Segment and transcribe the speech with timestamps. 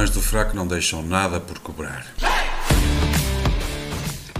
[0.00, 2.06] Homens do fraco não deixam nada por cobrar.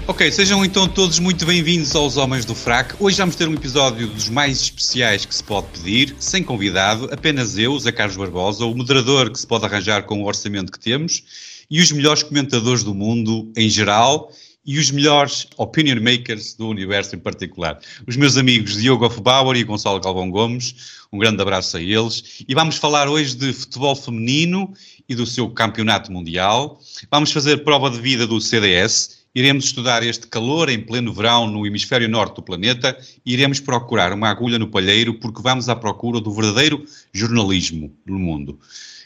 [0.07, 2.97] Ok, sejam então todos muito bem-vindos aos Homens do Fraco.
[2.99, 7.59] Hoje vamos ter um episódio dos mais especiais que se pode pedir, sem convidado, apenas
[7.59, 11.23] eu, Zé Carlos Barbosa, o moderador que se pode arranjar com o orçamento que temos,
[11.71, 14.33] e os melhores comentadores do mundo em geral
[14.65, 17.81] e os melhores opinion makers do universo em particular.
[18.07, 22.45] Os meus amigos Diogo Hofbauer e Gonçalo Galvão Gomes, um grande abraço a eles.
[22.47, 24.73] E vamos falar hoje de futebol feminino
[25.09, 26.79] e do seu campeonato mundial.
[27.11, 29.21] Vamos fazer prova de vida do CDS.
[29.35, 34.13] Iremos estudar este calor em pleno verão no hemisfério norte do planeta e iremos procurar
[34.13, 38.59] uma agulha no palheiro porque vamos à procura do verdadeiro jornalismo no mundo.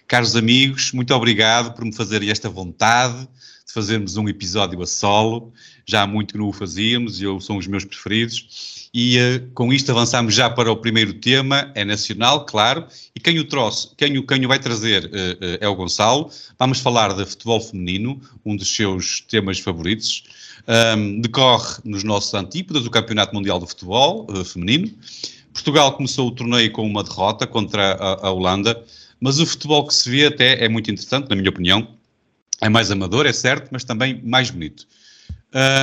[0.07, 3.29] Caros amigos, muito obrigado por me fazerem esta vontade
[3.67, 5.53] de fazermos um episódio a solo.
[5.87, 8.75] Já há muito que não o fazíamos eu são os meus preferidos.
[8.93, 13.41] E uh, com isto avançamos já para o primeiro tema, é nacional, claro, e quem
[13.41, 16.31] o trouxe, quem o, quem o vai trazer uh, uh, é o Gonçalo.
[16.59, 20.23] Vamos falar de futebol feminino, um dos seus temas favoritos.
[20.97, 24.91] Um, decorre nos nossos antípodas o Campeonato Mundial de Futebol Feminino.
[25.53, 28.83] Portugal começou o torneio com uma derrota contra a, a Holanda,
[29.21, 31.89] mas o futebol que se vê até é muito interessante, na minha opinião.
[32.65, 34.87] É mais amador, é certo, mas também mais bonito.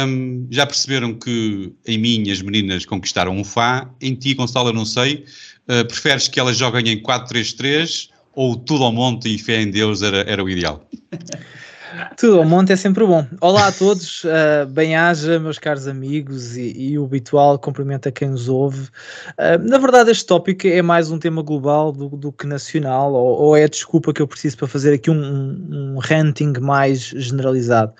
[0.07, 4.73] Um, já perceberam que em mim as meninas conquistaram um Fá, em ti, Gonçalo, eu
[4.73, 5.23] não sei.
[5.69, 10.01] Uh, preferes que elas joguem em 4-3-3 ou tudo ao monte e fé em Deus
[10.01, 10.83] era, era o ideal?
[12.17, 13.25] Tudo ao monte é sempre bom.
[13.41, 18.29] Olá a todos, uh, bem-aja, meus caros amigos, e, e, o habitual cumprimento a quem
[18.29, 18.89] nos ouve.
[19.31, 23.41] Uh, na verdade, este tópico é mais um tema global do, do que nacional, ou,
[23.41, 26.99] ou, é a desculpa que eu preciso para fazer aqui um, um, um ranting mais
[27.01, 27.93] generalizado.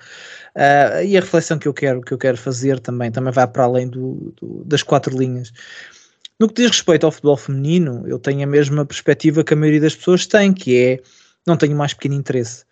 [0.56, 3.64] Uh, e a reflexão que eu quero, que eu quero fazer também, também vai para
[3.64, 5.52] além do, do, das quatro linhas.
[6.40, 9.80] No que diz respeito ao futebol feminino, eu tenho a mesma perspectiva que a maioria
[9.80, 11.00] das pessoas tem, que é
[11.46, 12.64] não tenho mais pequeno interesse.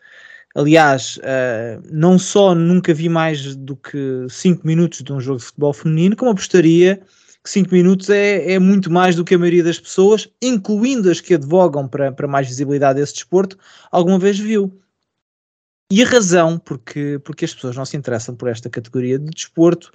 [0.55, 5.45] Aliás, uh, não só nunca vi mais do que 5 minutos de um jogo de
[5.45, 7.01] futebol feminino, como apostaria
[7.43, 11.21] que 5 minutos é, é, muito mais do que a maioria das pessoas, incluindo as
[11.21, 13.57] que advogam para, para mais visibilidade desse desporto,
[13.91, 14.79] alguma vez viu.
[15.91, 19.91] E a razão porque, porque as pessoas não se interessam por esta categoria de desporto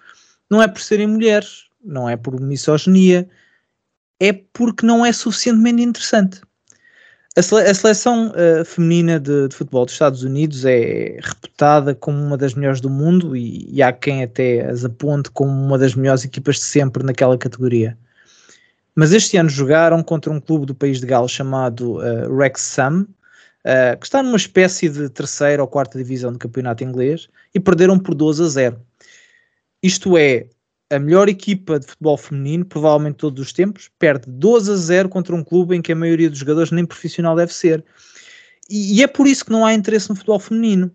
[0.49, 3.29] não é por serem mulheres, não é por misoginia,
[4.19, 6.41] é porque não é suficientemente interessante.
[7.37, 12.17] A, sele a seleção uh, feminina de, de, futebol dos Estados Unidos é reputada como
[12.17, 15.95] uma das melhores do mundo e, e, há quem até as aponte como uma das
[15.95, 17.97] melhores equipas de sempre naquela categoria.
[18.95, 23.99] Mas este ano jogaram contra um clube do país de Gales chamado uh, Wrexham, uh,
[23.99, 28.15] que está numa espécie de terceira ou quarta divisão do campeonato inglês, e perderam por
[28.15, 28.81] 12 a 0.
[29.83, 30.47] Isto é,
[30.91, 35.35] a melhor equipa de futebol feminino, provavelmente todos os tempos, perde 12 a 0 contra
[35.35, 37.83] um clube em que a maioria dos jogadores nem profissional deve ser.
[38.69, 40.91] E, e é por isso que não há interesse no futebol feminino.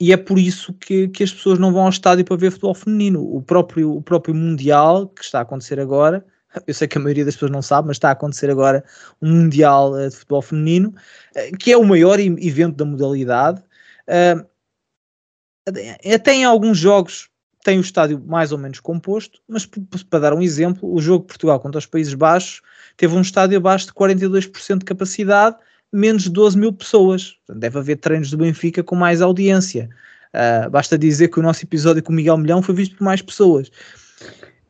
[0.00, 2.74] E é por isso que, que as pessoas não vão ao estádio para ver futebol
[2.74, 3.22] feminino.
[3.22, 6.24] O próprio, o próprio Mundial, que está a acontecer agora,
[6.66, 8.82] eu sei que a maioria das pessoas não sabe, mas está a acontecer agora
[9.20, 10.94] um Mundial uh, de Futebol Feminino,
[11.36, 13.62] uh, que é o maior evento da modalidade.
[14.08, 14.48] Uh,
[16.12, 17.29] até em alguns jogos
[17.62, 21.28] tem o estádio mais ou menos composto, mas para dar um exemplo, o jogo de
[21.28, 22.62] Portugal contra os Países Baixos
[22.96, 25.56] teve um estádio abaixo de 42% de capacidade,
[25.92, 27.36] menos de 12 mil pessoas.
[27.48, 29.90] Deve haver treinos do Benfica com mais audiência.
[30.34, 33.20] Uh, basta dizer que o nosso episódio com o Miguel Milhão foi visto por mais
[33.20, 33.70] pessoas.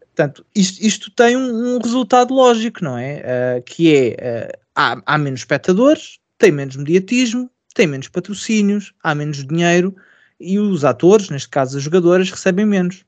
[0.01, 3.59] Portanto, isto, isto tem um, um, resultado lógico, não é?
[3.59, 9.15] Uh, que é, uh, há, há menos espectadores, tem menos mediatismo, tem menos patrocínios, há
[9.15, 9.95] menos dinheiro,
[10.41, 13.05] e os atores, neste caso as jogadoras, recebem menos.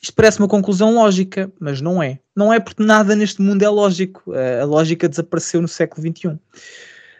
[0.00, 2.18] Isto parece uma conclusão lógica, mas não é.
[2.34, 4.32] Não é porque nada neste mundo é lógico.
[4.60, 6.38] A lógica desapareceu no século XXI.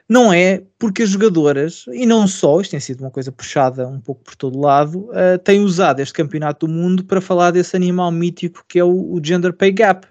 [0.09, 4.01] Não é porque as jogadoras, e não só, isto tem sido uma coisa puxada um
[4.01, 8.11] pouco por todo lado, uh, têm usado este campeonato do mundo para falar desse animal
[8.11, 10.07] mítico que é o, o gender pay gap,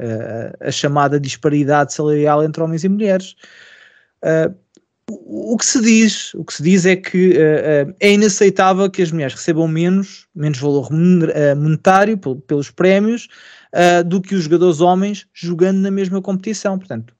[0.00, 3.36] uh, a chamada disparidade salarial entre homens e mulheres.
[4.24, 4.52] Uh,
[5.08, 9.02] o que se diz, o que se diz é que uh, uh, é inaceitável que
[9.02, 10.88] as mulheres recebam menos, menos valor
[11.32, 13.28] eh, monetário pelos prémios
[13.72, 16.78] uh, do que os jogadores homens jogando na mesma competição.
[16.78, 17.14] Portanto,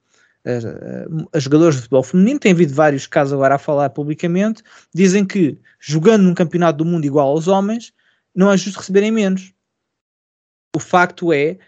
[1.32, 4.62] as jogadores de futebol feminino têm havido vários casos agora a falar publicamente,
[4.94, 7.92] dizem que jogando num campeonato do mundo igual aos homens,
[8.32, 9.52] não é justo receberem menos.
[10.74, 11.58] O facto é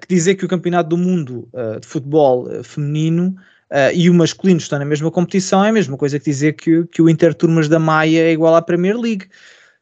[0.00, 1.48] que dizer que o campeonato do mundo
[1.80, 3.34] de futebol feminino
[3.70, 6.84] uh, e o masculino está na mesma competição, é a mesma coisa que dizer que,
[6.86, 9.28] que o Interturmas da Maia é igual à Premier League.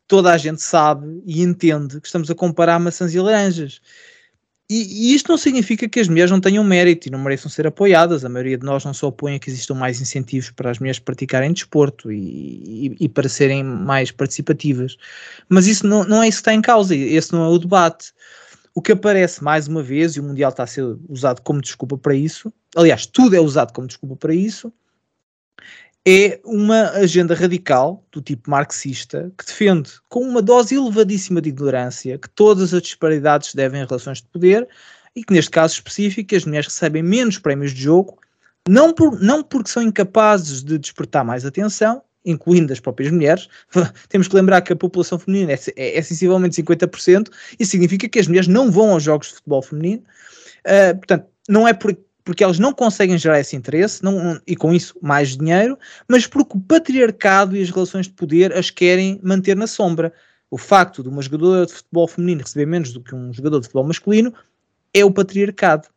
[0.06, 3.80] Toda a gente sabe e entende que estamos a comparar maçãs e laranjas.
[4.70, 7.66] E, e, isto não significa que as mulheres não tenham mérito e não mereçam ser
[7.66, 8.22] apoiadas.
[8.22, 10.98] A maioria de nós não se opõe a que existam mais incentivos para as mulheres
[10.98, 14.98] praticarem desporto e, e, e, para serem mais participativas.
[15.48, 18.12] Mas isso não, não é isso que está em causa, esse não é o debate.
[18.78, 21.98] O que aparece mais uma vez, e o Mundial está a ser usado como desculpa
[21.98, 24.72] para isso, aliás, tudo é usado como desculpa para isso,
[26.06, 32.18] é uma agenda radical do tipo marxista que defende com uma dose elevadíssima de ignorância
[32.18, 34.68] que todas as disparidades devem a relações de poder
[35.12, 38.16] e que neste caso específico as mulheres recebem menos prémios de jogo
[38.68, 43.48] não, por, não porque são incapazes de despertar mais atenção, incluindo as próprias mulheres.
[44.08, 47.28] Temos que lembrar que a população feminina é, é, é sensivelmente 50%,
[47.58, 50.02] e significa que as mulheres não vão aos jogos de futebol feminino.
[50.66, 54.74] Uh, portanto, não é por, porque elas não conseguem gerar esse interesse não, e com
[54.74, 59.56] isso mais dinheiro, mas porque o patriarcado e as relações de poder as querem manter
[59.56, 60.12] na sombra.
[60.50, 63.66] O facto de uma jogadora de futebol feminino receber menos do que um jogador de
[63.66, 64.34] futebol masculino
[64.92, 65.88] é o patriarcado.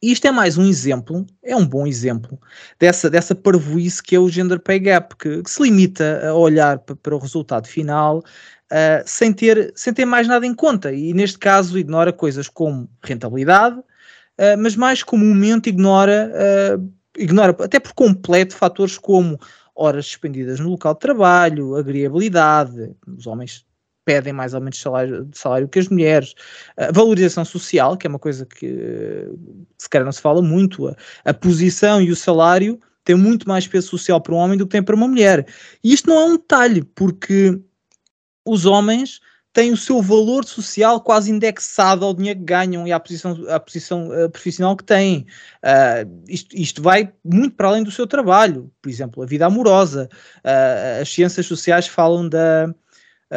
[0.00, 2.38] E isto é mais um exemplo, é um bom exemplo,
[2.78, 6.78] dessa, dessa parvoíce que é o gender pay gap, que, que se limita a olhar
[6.78, 10.92] para o resultado final uh, sem, ter, sem ter mais nada em conta.
[10.92, 16.32] E neste caso ignora coisas como rentabilidade, uh, mas mais comumente ignora,
[16.78, 19.38] uh, ignora até por completo fatores como
[19.74, 23.64] horas suspendidas no local de trabalho, agreabilidade, os homens
[24.08, 26.32] pedem mais ou menos salário, salário que as mulheres,
[26.78, 29.28] uh, valorização social, que é uma coisa que
[29.76, 30.96] se calhar não se fala muito, a,
[31.26, 34.72] a posição e o salário têm muito mais peso social para um homem do que
[34.72, 35.46] tem para uma mulher.
[35.84, 37.60] E isto não é um detalhe, porque
[38.46, 39.20] os homens
[39.52, 43.58] têm o seu valor social quase indexado ao dinheiro que ganham e à posição, à
[43.58, 45.26] posição uh, profissional que têm.
[45.64, 50.08] Uh, isto, isto, vai muito para além do seu trabalho, por exemplo, a vida amorosa.
[50.44, 52.72] Uh, as ciências sociais falam da,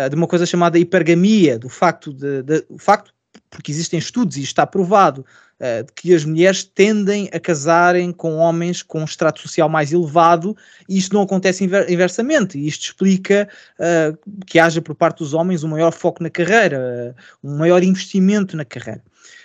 [0.10, 3.14] de uma coisa chamada hipergamia, do facto de, de, o facto
[3.52, 5.26] porque existem estudos e está provado
[5.60, 9.92] uh, de que as mulheres tendem a casarem com homens com um extrato social mais
[9.92, 10.56] elevado
[10.88, 12.58] e isto não acontece inver inversamente.
[12.58, 13.48] E isto explica
[13.78, 18.56] uh, que haja por parte dos homens um maior foco na carreira, um maior investimento
[18.56, 19.04] na carreira.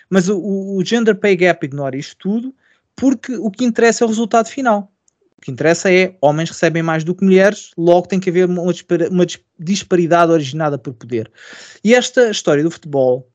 [0.08, 2.54] Mas o, o gender pay gap ignora isto tudo
[2.94, 4.93] porque o que interessa é o resultado final.
[5.38, 8.62] O que interessa é homens recebem mais do que mulheres, logo tem que haver uma,
[8.62, 9.27] uma
[9.59, 11.31] disparidade originada por poder.
[11.85, 13.31] E esta história do futebol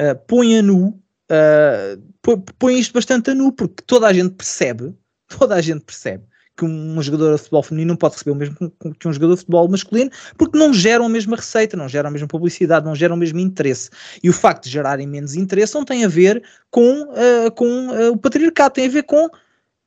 [0.00, 0.88] uh, põe a nu,
[1.30, 4.94] uh, põe isto bastante a nu, porque toda a gente percebe,
[5.26, 6.24] toda a gente percebe
[6.56, 8.56] que um jogador de futebol feminino não pode receber o mesmo
[8.98, 12.10] que um jogador de futebol masculino, porque não geram a mesma receita, não geram a
[12.10, 13.90] mesma publicidade, não geram o mesmo interesse.
[14.22, 18.12] E o facto de gerarem menos interesse não tem a ver com, uh, com uh,
[18.12, 19.28] o patriarcado, tem a ver com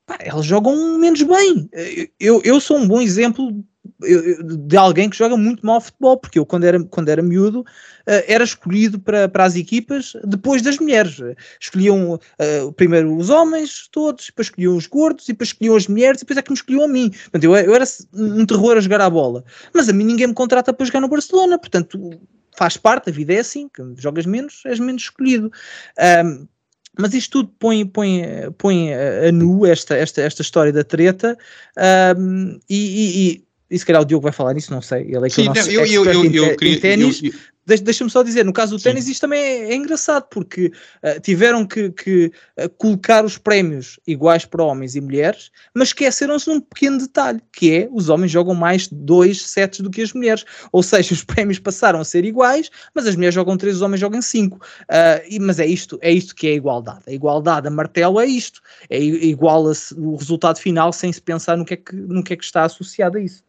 [0.10, 1.70] pá, elas jogam menos bem.
[2.20, 3.64] Eu, eu sou um bom exemplo
[4.66, 8.24] de alguém que joga muito mal futebol, porque eu, quando era, quando era miúdo, uh,
[8.28, 11.18] era escolhido para, para as equipas depois das mulheres.
[11.60, 16.22] Escolhiam uh, primeiro os homens todos, depois escolhiam os gordos, e depois escolhiam as mulheres,
[16.22, 17.10] e depois é que me escolhiam a mim.
[17.10, 19.44] Portanto, eu, eu era um terror a jogar a bola.
[19.74, 22.00] Mas a mim ninguém me contrata para jogar no Barcelona, portanto,
[22.58, 25.52] faz parte, a vida é assim, que jogas menos, és menos escolhido.
[26.26, 26.48] Um,
[26.98, 28.22] mas isto tudo põe, põe,
[28.58, 31.38] põe a nu esta, esta, esta história da treta
[32.18, 35.04] um, e, e, e se calhar o Diogo vai falar nisso, não sei.
[35.04, 37.22] Ele é que Sim, o nosso não, eu, eu, eu, em, em ténis.
[37.78, 41.66] Deixa-me só dizer, no caso do ténis, isto também é, é engraçado, porque uh, tiveram
[41.66, 46.62] que, que uh, colocar os prémios iguais para homens e mulheres, mas esqueceram-se de um
[46.62, 50.46] pequeno detalhe, que é os homens jogam mais dois sets do que as mulheres.
[50.72, 54.00] Ou seja, os prémios passaram a ser iguais, mas as mulheres jogam três, os homens
[54.00, 54.58] jogam cinco.
[54.84, 57.04] Uh, e, mas é isto, é isto que é a igualdade.
[57.08, 58.62] A igualdade a martelo é isto.
[58.90, 62.34] É igual a, o resultado final sem se pensar no que é que, no que,
[62.34, 63.44] é que está associado a isso.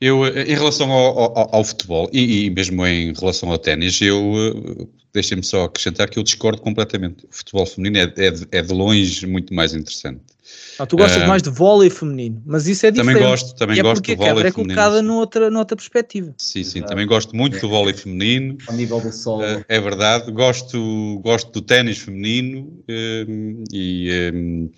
[0.00, 4.00] Eu, eh, em relação ao, ao, ao futebol e, e, mesmo em relação ao ténis,
[4.00, 7.24] eu eh, deixem-me só acrescentar que eu discordo completamente.
[7.24, 10.20] O futebol feminino é, é, de, é de longe muito mais interessante.
[10.78, 13.14] Ah, tu gostas uh, mais de vôlei feminino, mas isso é diferente.
[13.14, 14.48] Também gosto, também é gosto do vôlei feminino.
[14.48, 16.34] é colocada noutra, noutra perspectiva.
[16.36, 16.90] Sim, sim, Exato.
[16.90, 17.60] também gosto muito é.
[17.60, 18.58] do vôlei feminino.
[18.66, 19.42] Ao nível do solo.
[19.42, 24.68] Uh, é verdade, gosto, gosto do ténis feminino uh, e,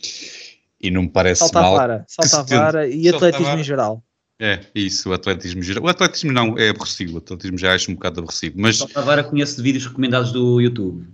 [0.83, 1.75] e não me parece salta mal.
[1.75, 4.06] A vara, salta a vara e atletismo em geral.
[4.39, 5.85] É, isso, o atletismo geral.
[5.85, 8.61] O atletismo não, é aborrecido, o atletismo já acho um bocado aborrecido.
[8.61, 8.77] Mas...
[8.77, 11.07] Só agora conheço de vídeos recomendados do YouTube.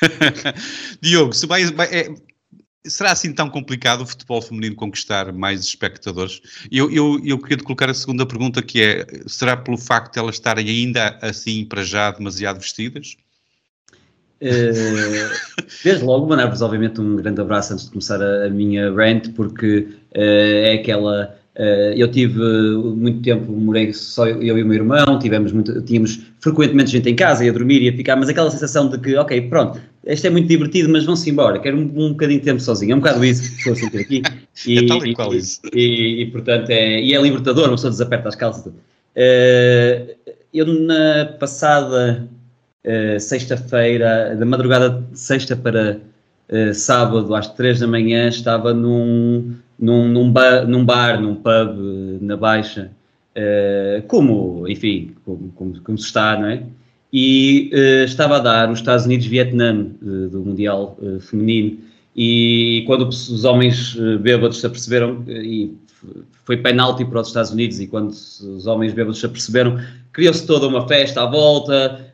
[1.00, 2.14] Diogo, se vai, vai é,
[2.84, 6.40] será assim tão complicado o futebol feminino conquistar mais espectadores?
[6.70, 10.18] Eu, eu, eu queria te colocar a segunda pergunta que é, será pelo facto de
[10.18, 13.16] elas estarem ainda assim, para já, demasiado vestidas?
[14.42, 19.28] Uh, desde logo, mandar-vos obviamente um grande abraço antes de começar a, a minha rant,
[19.34, 21.38] porque uh, é aquela
[21.96, 22.40] eu tive
[22.96, 27.14] muito tempo, morei só eu e o meu irmão, tivemos muito, tínhamos frequentemente gente em
[27.14, 30.48] casa, ia dormir, ia ficar, mas aquela sensação de que, ok, pronto, isto é muito
[30.48, 32.92] divertido, mas vão-se embora, quero um, um bocadinho de tempo sozinho.
[32.92, 34.22] É um bocado isso que estou a sentir aqui.
[34.66, 35.60] E, é tal e qual isso.
[35.74, 38.66] E, e, e, portanto, é, e é libertador, uma pessoa desaperta as calças.
[38.66, 40.14] Uh,
[40.54, 42.28] eu, na passada
[42.86, 46.00] uh, sexta-feira, da madrugada de sexta para
[46.50, 52.20] uh, sábado, às três da manhã, estava num, num, num, bar, num, bar, num pub
[52.20, 52.90] na Baixa,
[54.06, 56.62] como, enfim, como, como, como se está, não é?
[57.12, 61.78] e uh, estava a dar os Estados Unidos-Vietnã uh, do Mundial uh, Feminino
[62.14, 65.72] e quando os homens bêbados se aperceberam, e
[66.44, 69.78] foi penalti para os Estados Unidos e quando os homens bêbados se aperceberam,
[70.12, 72.12] criou-se toda uma festa à volta,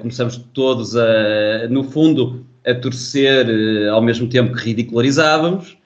[0.00, 3.46] começamos todos a, no fundo, a torcer
[3.90, 5.76] ao mesmo tempo que ridicularizávamos,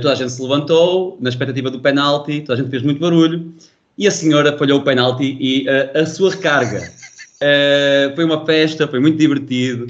[0.00, 3.52] toda a gente se levantou na expectativa do penalti, toda a gente fez muito barulho
[3.98, 6.90] e a senhora falhou o penalti e a sua recarga
[7.36, 9.86] Uh, foi uma festa, foi muito divertido.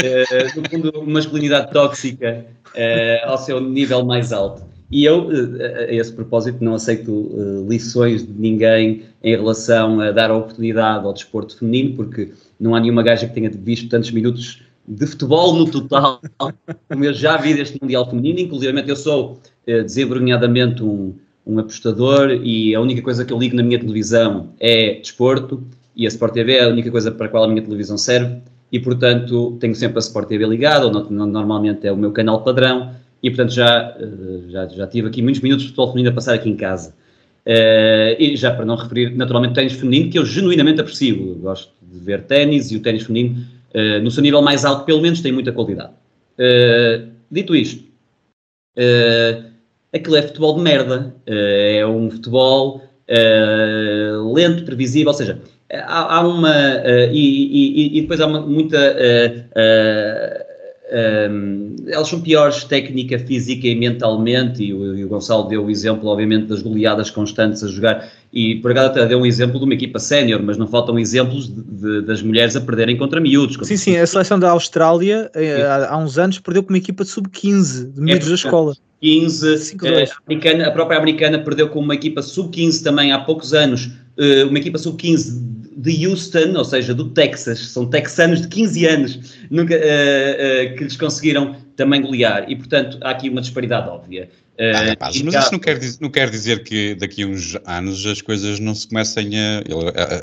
[0.00, 4.62] Uh, no fundo, masculinidade tóxica uh, ao seu nível mais alto.
[4.90, 10.36] E eu, a esse propósito, não aceito lições de ninguém em relação a dar a
[10.36, 15.06] oportunidade ao desporto feminino, porque não há nenhuma gaja que tenha visto tantos minutos de
[15.06, 16.20] futebol no total
[16.88, 18.40] como eu já vi deste Mundial Feminino.
[18.40, 21.14] Inclusive, eu sou desenvergonhadamente um,
[21.46, 25.62] um apostador e a única coisa que eu ligo na minha televisão é desporto
[25.96, 28.36] e a Sport TV é a única coisa para a qual a minha televisão serve
[28.74, 32.92] e, portanto, tenho sempre a Sport TV ligada, ou normalmente é o meu canal padrão,
[33.22, 36.34] e, portanto, já, eh, já, já tive aqui muitos minutos de futebol feminino a passar
[36.34, 36.92] aqui em casa.
[37.46, 41.28] Uh, e já para não referir, naturalmente, ténis feminino, que eu genuinamente aprecio.
[41.28, 43.44] Eu gosto de ver ténis e o ténis feminino,
[43.74, 45.92] uh, no seu nível mais alto, pelo menos, tem muita qualidade.
[46.38, 47.84] Uh, dito isto,
[48.78, 49.44] uh,
[49.92, 51.14] aquilo é futebol de merda.
[51.26, 52.82] é um futebol
[54.34, 55.40] lento, previsível, ou seja,
[55.70, 56.52] há, há uma.
[57.12, 58.76] E, e, e, depois há uma, muita.
[60.94, 65.70] Um, elas são piores técnica, física e mentalmente, e o, e o, Gonçalo deu o
[65.70, 69.64] exemplo, obviamente, das goleadas constantes a jogar, e por acaso até deu um exemplo de
[69.64, 73.58] uma equipa sénior, mas não faltam exemplos de, de, das mulheres a perderem contra miúdos.
[73.66, 77.10] Sim, sim, a seleção da Austrália há, há, uns anos perdeu com uma equipa de
[77.10, 78.76] sub-15, de miúdos é, da escola.
[79.00, 83.90] 15, a, americana, a própria americana perdeu com uma equipa sub-15 também há poucos anos,
[84.48, 89.74] uma equipa sub-15 de Houston, ou seja, do Texas, são texanos de 15 anos nunca,
[89.74, 94.30] uh, uh, que lhes conseguiram também golear, e portanto há aqui uma disparidade óbvia.
[94.56, 98.22] Ah, rapaz, mas isso não quer, não quer dizer que daqui a uns anos as
[98.22, 99.64] coisas não se comecem a,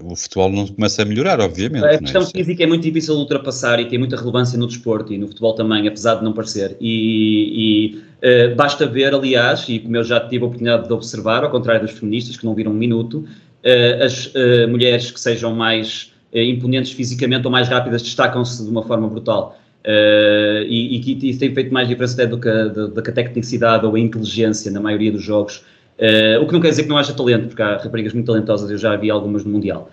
[0.05, 1.83] o futebol não começa a melhorar, obviamente.
[1.83, 1.97] A é?
[1.97, 2.25] questão é?
[2.25, 5.53] física é muito difícil de ultrapassar e tem muita relevância no desporto e no futebol
[5.53, 6.77] também, apesar de não parecer.
[6.79, 7.91] E,
[8.23, 11.51] e uh, basta ver, aliás, e como eu já tive a oportunidade de observar, ao
[11.51, 13.27] contrário dos feministas que não viram um minuto,
[14.03, 18.83] as uh, mulheres que sejam mais uh, imponentes fisicamente ou mais rápidas destacam-se de uma
[18.83, 19.57] forma brutal.
[20.67, 23.13] e, que isso tem feito mais diferença até do que, a, do, do que a
[23.13, 25.63] tecnicidade ou a inteligência na maioria dos jogos.
[26.41, 28.77] o que não quer dizer que não haja talento, porque há raparigas muito talentosas, eu
[28.77, 29.89] já vi algumas no Mundial.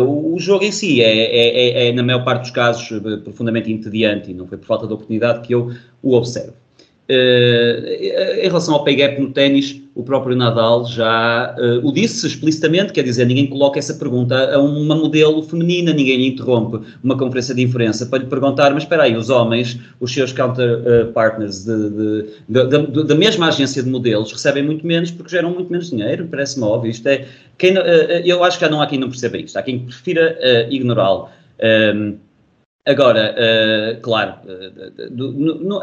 [0.00, 2.88] o, o jogo em si é, é, é, é, na maior parte dos casos,
[3.22, 5.70] profundamente entediante e não foi por falta de oportunidade que eu
[6.02, 6.63] o observo.
[7.06, 12.26] Uh, em relação ao pay gap no ténis, o próprio Nadal já uh, o disse
[12.26, 17.14] explicitamente, quer dizer, ninguém coloca essa pergunta a uma modelo feminina, ninguém lhe interrompe uma
[17.14, 23.04] conferência de imprensa para lhe perguntar, mas espera aí, os homens, os seus counterpartners uh,
[23.04, 26.90] da mesma agência de modelos recebem muito menos porque geram muito menos dinheiro, parece-me óbvio,
[26.90, 27.26] isto é,
[27.58, 27.74] quem,
[28.24, 30.38] eu acho que já não há quem não perceba isto, há quem prefira
[30.70, 31.28] ignorá-lo.
[31.94, 32.14] Um,
[32.86, 35.82] Agora, uh, claro, uh, do, no, no, uh,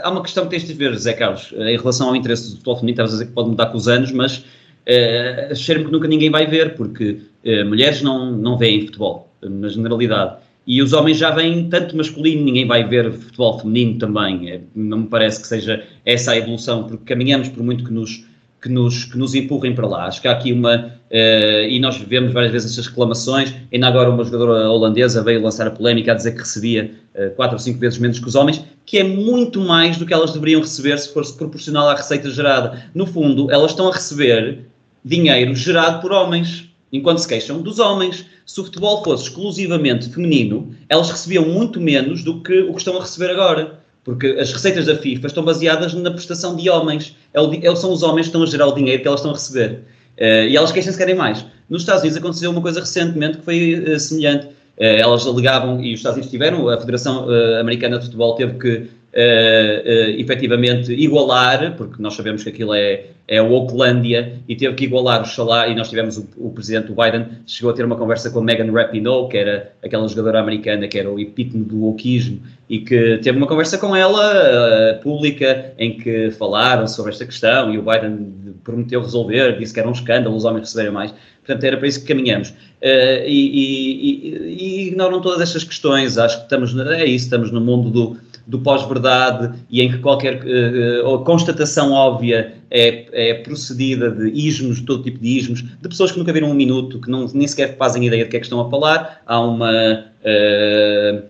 [0.00, 2.76] há uma questão que tens de ver, Zé Carlos, em relação ao interesse do futebol
[2.76, 6.06] feminino, estavas a dizer que pode mudar com os anos, mas uh, cheiro-me que nunca
[6.06, 7.18] ninguém vai ver, porque
[7.66, 10.36] mulheres não, não veem futebol, na generalidade.
[10.66, 14.64] E os homens já veem tanto masculino, ninguém vai ver futebol feminino também.
[14.74, 18.24] Não me parece que seja essa a evolução, porque caminhamos por muito que nos
[18.60, 20.06] que nos, que nos empurrem para lá.
[20.06, 24.10] Acho que há aqui uma, uh, e nós vemos várias vezes estas reclamações, ainda agora
[24.10, 27.78] uma jogadora holandesa veio lançar a polémica a dizer que recebia uh, quatro ou cinco
[27.78, 31.12] vezes menos que os homens, que é muito mais do que elas deveriam receber se
[31.12, 32.84] fosse proporcional à receita gerada.
[32.94, 34.60] No fundo, elas estão a receber
[35.04, 38.26] dinheiro gerado por homens, enquanto se queixam dos homens.
[38.44, 42.96] Se o futebol fosse exclusivamente feminino, elas recebiam muito menos do que o que estão
[42.96, 47.16] a receber agora porque as receitas da FIFA estão baseadas na prestação de homens.
[47.34, 49.32] É o, é, são os homens que estão a gerar o dinheiro que elas estão
[49.32, 49.80] a receber.
[50.16, 51.44] Uh, e elas queixam-se querem mais.
[51.68, 54.46] Nos Estados Unidos aconteceu uma coisa recentemente que foi uh, semelhante.
[54.46, 57.26] Uh, elas alegavam, e os Estados Unidos tiveram, a Federação
[57.58, 63.40] Americana de Futebol teve que uh, efetivamente igualar, porque nós sabemos que aquilo é, é
[63.40, 67.26] o Oaklândia, e teve que igualar o salário, e nós tivemos o, o presidente, Biden,
[67.46, 71.10] chegou a ter uma conversa com Megan Rapinoe, que era aquela jogadora americana que era
[71.10, 76.30] o epítome do wokeismo, e que teve uma conversa com ela, uh, pública, em que
[76.32, 80.44] falaram sobre esta questão, e o Biden prometeu resolver, disse que era um escândalo os
[80.44, 81.14] homens receberem mais.
[81.44, 82.48] Portanto, era para isso que caminhamos.
[82.50, 86.18] Uh, e, e, e, ignoram todas estas questões.
[86.18, 90.42] Acho que estamos, é isso, estamos no mundo do, do pós-verdade e em que qualquer
[90.44, 96.18] uh, constatação óbvia é, é procedida de ismos, todo tipo de ismos, de pessoas que
[96.18, 98.60] nunca viram um minuto, que não, nem sequer fazem ideia de que é que estão
[98.60, 99.22] a falar.
[99.26, 100.04] Há uma.
[100.22, 101.22] Uh,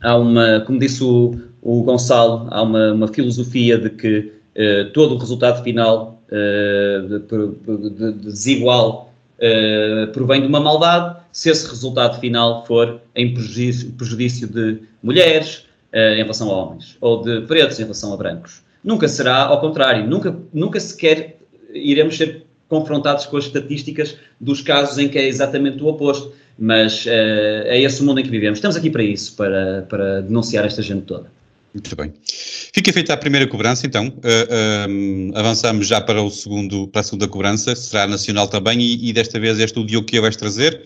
[0.00, 4.32] há uma, como disse o, o Gonçalo, há uma, uma filosofia de que
[4.92, 11.68] todo o resultado final de, de, de desigual uh, provém de uma maldade, se esse
[11.68, 17.42] resultado final for em prejudício, prejudício de mulheres uh, em relação a homens, ou de
[17.42, 18.62] pretos em relação a brancos.
[18.82, 21.36] Nunca será ao contrário, nunca, nunca sequer
[21.74, 26.32] iremos ser confrontados com as estatísticas dos casos em que é exatamente o oposto.
[26.58, 27.08] Mas uh,
[27.64, 28.58] é esse o mundo em que vivemos.
[28.58, 31.30] Estamos aqui para isso, para, para denunciar esta gente toda.
[31.72, 32.12] Muito bem.
[32.72, 34.08] Fica feita a primeira cobrança, então.
[34.08, 39.12] Uh, avançamos já para, o segundo, para a segunda cobrança, será nacional também, e, e
[39.12, 40.82] desta vez és tu, Diogo, que a vais trazer.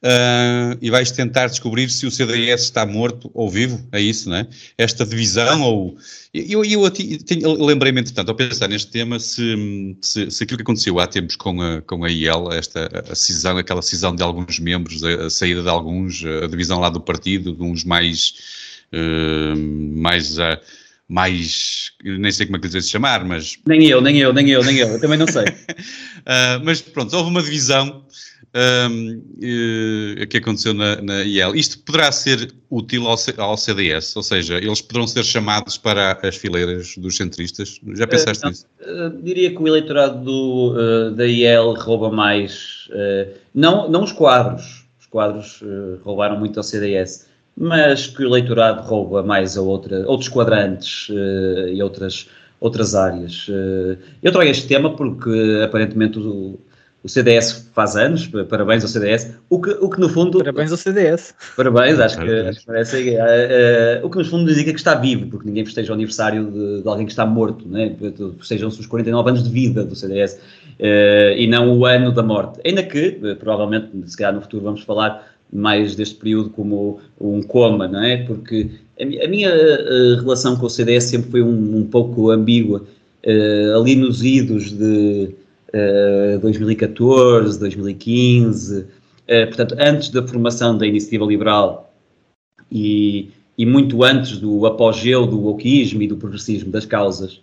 [0.00, 4.36] Uh, e vais tentar descobrir se o CDS está morto ou vivo, é isso, não
[4.36, 4.46] é?
[4.76, 5.96] Esta divisão, ou.
[6.32, 11.00] Eu, eu, eu lembrei-me, entretanto, ao pensar neste tema, se, se, se, aquilo que aconteceu
[11.00, 15.02] há tempos com a, com a IEL, esta a cisão, aquela cisão de alguns membros,
[15.02, 18.34] a, a saída de alguns, a divisão lá do partido, de uns mais
[18.92, 19.56] uh,
[19.98, 20.58] mais, uh,
[21.08, 23.56] mais, nem sei como é que lhes chamar, mas...
[23.66, 25.44] Nem eu, nem eu, nem eu, nem eu, eu também não sei.
[25.44, 28.04] uh, mas pronto, houve uma divisão
[28.90, 29.22] um,
[30.28, 31.54] que aconteceu na, na, IEL.
[31.54, 36.36] Isto poderá ser útil ao, ao, CDS, ou seja, eles poderão ser chamados para as
[36.36, 37.80] fileiras dos centristas.
[37.94, 38.66] Já pensaste uh, nisso?
[38.80, 42.88] Uh, diria que o eleitorado do, uh, da IEL rouba mais,
[43.54, 45.62] não, não os quadros, os quadros
[46.02, 47.27] roubaram muito ao CDS,
[47.60, 52.28] mas que o eleitorado rouba mais a outra, outros quadrantes uh, e outras,
[52.60, 53.48] outras áreas.
[53.48, 56.60] Uh, eu trago este tema porque aparentemente o,
[57.02, 60.38] o, CDS faz anos, parabéns ao CDS, o que, o que no fundo...
[60.38, 61.34] Parabéns ao CDS.
[61.56, 64.94] Parabéns, acho que, acho que parece, uh, o que no fundo nos indica que está
[64.94, 67.96] vivo, porque ninguém festeja o aniversário de, de alguém que está morto, né?
[68.38, 70.38] festejam-se os 49 anos de vida do CDS
[71.36, 72.60] e não o ano da morte.
[72.64, 77.88] Ainda que, provavelmente, se calhar no futuro vamos falar mais deste período como um coma,
[77.88, 78.18] não é?
[78.24, 78.68] Porque
[79.00, 82.84] a, minha a relação com o CDS sempre foi um, um pouco ambígua.
[83.24, 85.34] Uh, ali nos idos de
[85.74, 88.86] uh, 2014, 2015, uh,
[89.46, 91.92] portanto, antes da formação da Iniciativa Liberal
[92.70, 97.34] e, e muito antes do apogeu do wokeismo e do progressismo das causas,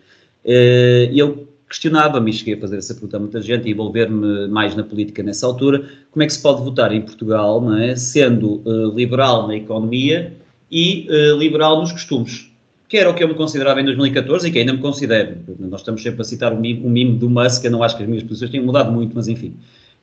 [0.46, 4.76] uh, eu questionava-me e cheguei a fazer essa pergunta a muita gente e envolver-me mais
[4.76, 7.96] na política nessa altura, como é que se pode votar em Portugal, não é?
[7.96, 10.34] sendo uh, liberal na economia
[10.72, 12.52] e uh, liberal nos costumes,
[12.88, 15.38] que era o que eu me considerava em 2014 e que ainda me considero.
[15.60, 18.04] Nós estamos sempre a citar o mimo, o mimo do Musk, eu não acho que
[18.04, 19.56] as minhas posições tenham mudado muito, mas enfim.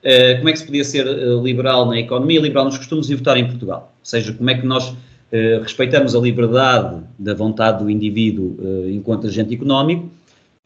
[0.03, 1.07] Uh, como é que se podia ser
[1.43, 3.93] liberal na economia, liberal nos costumes e votar em Portugal?
[4.01, 4.95] Ou seja, como é que nós
[5.63, 8.55] respeitamos a liberdade da vontade do indivíduo
[8.91, 10.11] enquanto agente económico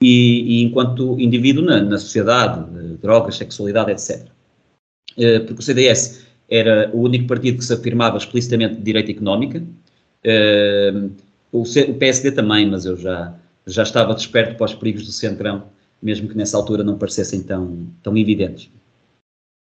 [0.00, 2.64] e, e enquanto indivíduo na, na sociedade,
[3.00, 4.26] drogas, sexualidade, etc.
[5.16, 9.62] Eh, porque o CDS era o único partido que se afirmava explicitamente de direita económica,
[10.22, 10.92] eh,
[11.52, 11.64] o,
[11.98, 13.34] PSD também, mas eu já,
[13.66, 15.64] já estava desperto para os perigos do centrão,
[16.02, 18.68] mesmo que nessa altura não parecessem tão, tão evidentes.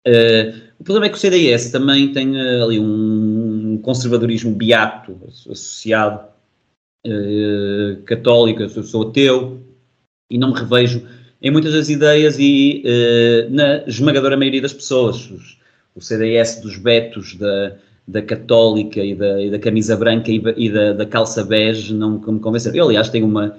[0.07, 5.15] Uh, o problema é que o CDS também tem ali um conservadorismo beato
[5.51, 6.27] associado,
[7.05, 9.61] uh, católico, eu sou ateu,
[10.31, 11.03] e não me revejo
[11.41, 15.29] em muitas das ideias e uh, na esmagadora maioria das pessoas.
[15.29, 15.57] Os,
[15.95, 17.73] o CDS dos betos da,
[18.07, 22.11] da católica e da, e da camisa branca e, e da, da, calça bege não
[22.19, 22.77] me convenceram.
[22.77, 23.57] Eu, aliás, tenho uma,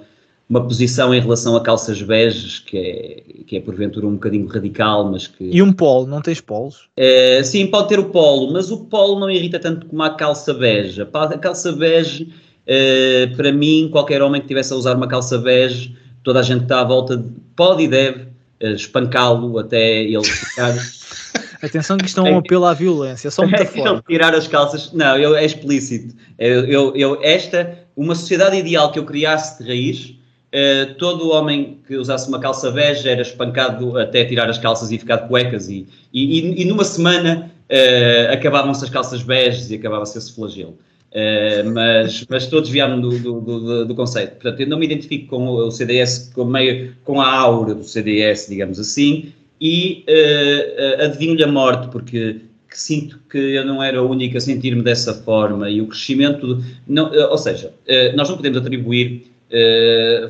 [0.49, 5.11] uma posição em relação a calças beges que é, que é porventura um bocadinho radical,
[5.11, 5.43] mas que...
[5.43, 6.89] E um polo, não tens polos?
[6.97, 10.53] Uh, sim, pode ter o polo, mas o polo não irrita tanto como a calça
[10.53, 11.01] bege.
[11.01, 12.33] A calça bege,
[12.63, 16.59] uh, para mim, qualquer homem que estivesse a usar uma calça bege toda a gente
[16.59, 17.23] que está à volta
[17.55, 18.23] pode e deve
[18.61, 20.73] uh, espancá-lo até ele ficar.
[21.61, 24.05] Atenção que isto é um apelo à violência, só muito forte.
[24.07, 26.13] tirar as calças, não, eu, é explícito.
[26.37, 30.13] Eu, eu, eu, esta, uma sociedade ideal que eu criasse de raiz,
[30.53, 34.97] uh, todo homem que usasse uma calça bege era espancado até tirar as calças e
[34.97, 39.75] ficar de cuecas e, e, e, e numa semana uh, acabavam-se as calças beges e
[39.75, 40.77] acabava-se esse flagelo.
[41.13, 44.31] Uh, mas, mas todos vieram do, do, do, do, conceito.
[44.31, 48.47] Portanto, eu não me identifico com o CDS com, meio, com a aura do CDS,
[48.49, 54.39] digamos assim, e uh, adivinho-lhe a morte, porque sinto que eu não era a única
[54.39, 56.63] a sentir-me dessa forma e o crescimento.
[56.87, 57.71] Não, uh, ou seja,
[58.15, 59.31] nós não podemos atribuir.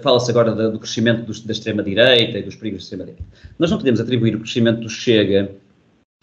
[0.02, 3.24] Fala-se agora do, do crescimento da extrema-direita e dos perigos da extrema-direita.
[3.58, 5.50] Nós não podemos atribuir o crescimento do Chega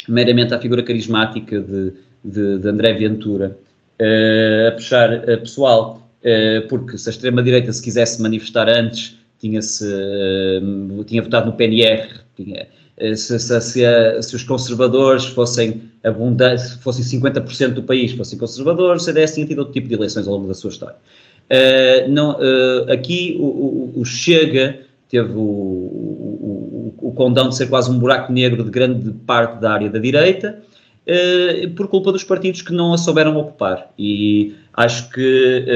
[0.07, 3.70] meramente à figura carismática de, de, de André Ventura uh,
[4.01, 9.87] a puxar uh, pessoal, uh, porque se a extrema-direita se quisesse manifestar antes, tinha-se,
[11.07, 12.69] tinha votado no PNR, tinha,
[13.17, 19.05] se, se, se, se, os conservadores fossem abundantes, fossem 50% do país fossem conservadores, o
[19.07, 20.97] CDS tinha tido outro tipo de eleições ao longo da sua história.
[22.11, 22.37] não,
[22.93, 28.65] aqui o, o, o Chega teve o, o, condão de ser quase um buraco negro
[28.65, 30.70] de grande parte da área da direita, eh,
[31.77, 33.91] por culpa dos partidos que não a souberam ocupar.
[33.99, 35.67] E acho que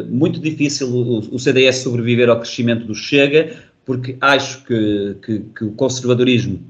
[0.00, 5.40] uh, muito difícil o, o, CDS sobreviver ao crescimento do Chega, porque acho que, que,
[5.40, 6.60] que o conservadorismo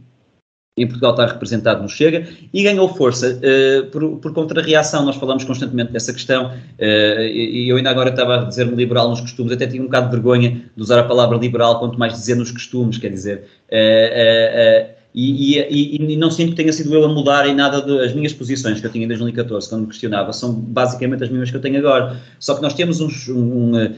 [0.76, 5.04] em Portugal está representado no Chega e ganhou força uh, por, por contrarreação.
[5.04, 9.20] Nós falamos constantemente dessa questão uh, e eu ainda agora estava a dizer-me liberal nos
[9.20, 12.34] costumes, até tinha um bocado de vergonha de usar a palavra liberal, quanto mais dizer
[12.34, 13.44] nos costumes, quer dizer.
[13.70, 18.14] Uh, e, e, e, não sinto que tenha sido eu a mudar em nada das
[18.14, 21.56] minhas posições que eu tinha em 2014, quando me questionava, são basicamente as mesmas que
[21.56, 22.18] eu tenho agora.
[22.38, 23.94] Só que nós temos um, um,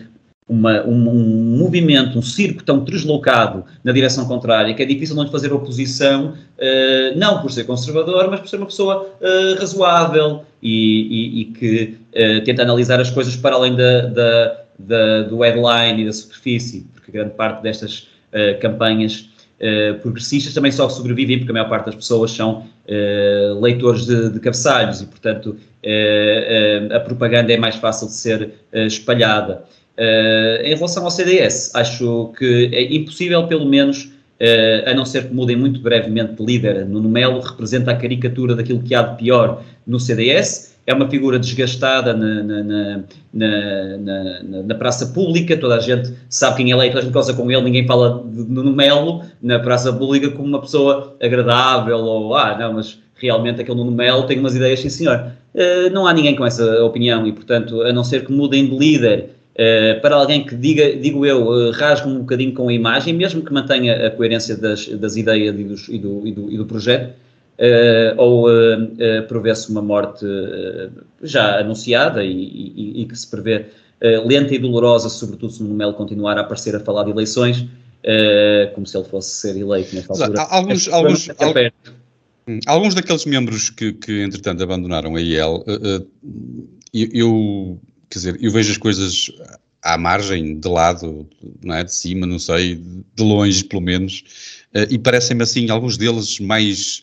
[0.49, 5.27] uma, um, um, movimento, um circo tão deslocado na direção contrária que é difícil não
[5.29, 11.41] fazer oposição, uh, não por ser conservador, mas por ser uma pessoa uh, razoável e,
[11.41, 16.07] e que uh, tenta analisar as coisas para além da, da, da, do headline e
[16.07, 18.09] da superfície, porque grande parte destas
[18.61, 19.29] campanhas
[19.65, 24.31] uh, progressistas também só sobrevivem porque a maior parte das pessoas são uh, leitores de,
[24.31, 29.65] de, cabeçalhos e, portanto, uh, a propaganda é mais fácil de ser espalhada.
[30.65, 34.13] em relação ao CDS, acho que é impossível, pelo menos,
[34.87, 38.83] a não ser que mudem muito brevemente de líder, Nuno Melo representa a caricatura daquilo
[38.83, 45.07] que há de pior no CDS é uma figura desgastada na, na, na, na, praça
[45.07, 47.87] pública, toda a gente sabe quem ele é, toda a gente goza com ele, ninguém
[47.87, 53.61] fala no Melo na praça pública como uma pessoa agradável, ou ah, não, mas realmente
[53.61, 55.33] aquele Nuno Melo tem umas ideias, sim senhor.
[55.55, 58.77] Uh, não há ninguém com essa opinião e, portanto, a não ser que mudem de
[58.77, 63.15] líder uh, para alguém que diga, digo eu, uh, rasgue um bocadinho com a imagem,
[63.15, 66.67] mesmo que mantenha a coerência das, das ideias e, e, do, e, do, e do
[66.67, 67.15] projeto,
[67.57, 70.27] Uh, ou uh, uh, prevê-se uma morte
[71.23, 73.67] já anunciada e, e, e, que se prevê
[74.27, 77.65] lenta e dolorosa, sobretudo se o Melo continuar a aparecer a falar de eleições,
[78.75, 80.43] como se ele fosse ser eleito nesta altura.
[80.43, 81.55] Alguns, é, alguns, al
[82.47, 85.65] hum, alguns daqueles membros que, que entretanto abandonaram a IEL,
[86.93, 89.31] eu, eu, quer dizer, eu vejo as coisas
[89.81, 91.27] à margem, de lado,
[91.65, 91.85] não é?
[91.85, 94.23] de cima, não sei, de longe pelo menos,
[94.91, 97.01] e parecem-me assim, alguns deles mais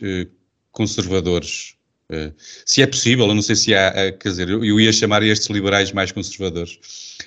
[0.72, 1.76] conservadores.
[2.12, 2.34] Uh,
[2.66, 5.24] se é possível, eu não sei se há, uh, quer dizer, eu, eu, ia chamar
[5.24, 6.74] estes liberais mais conservadores.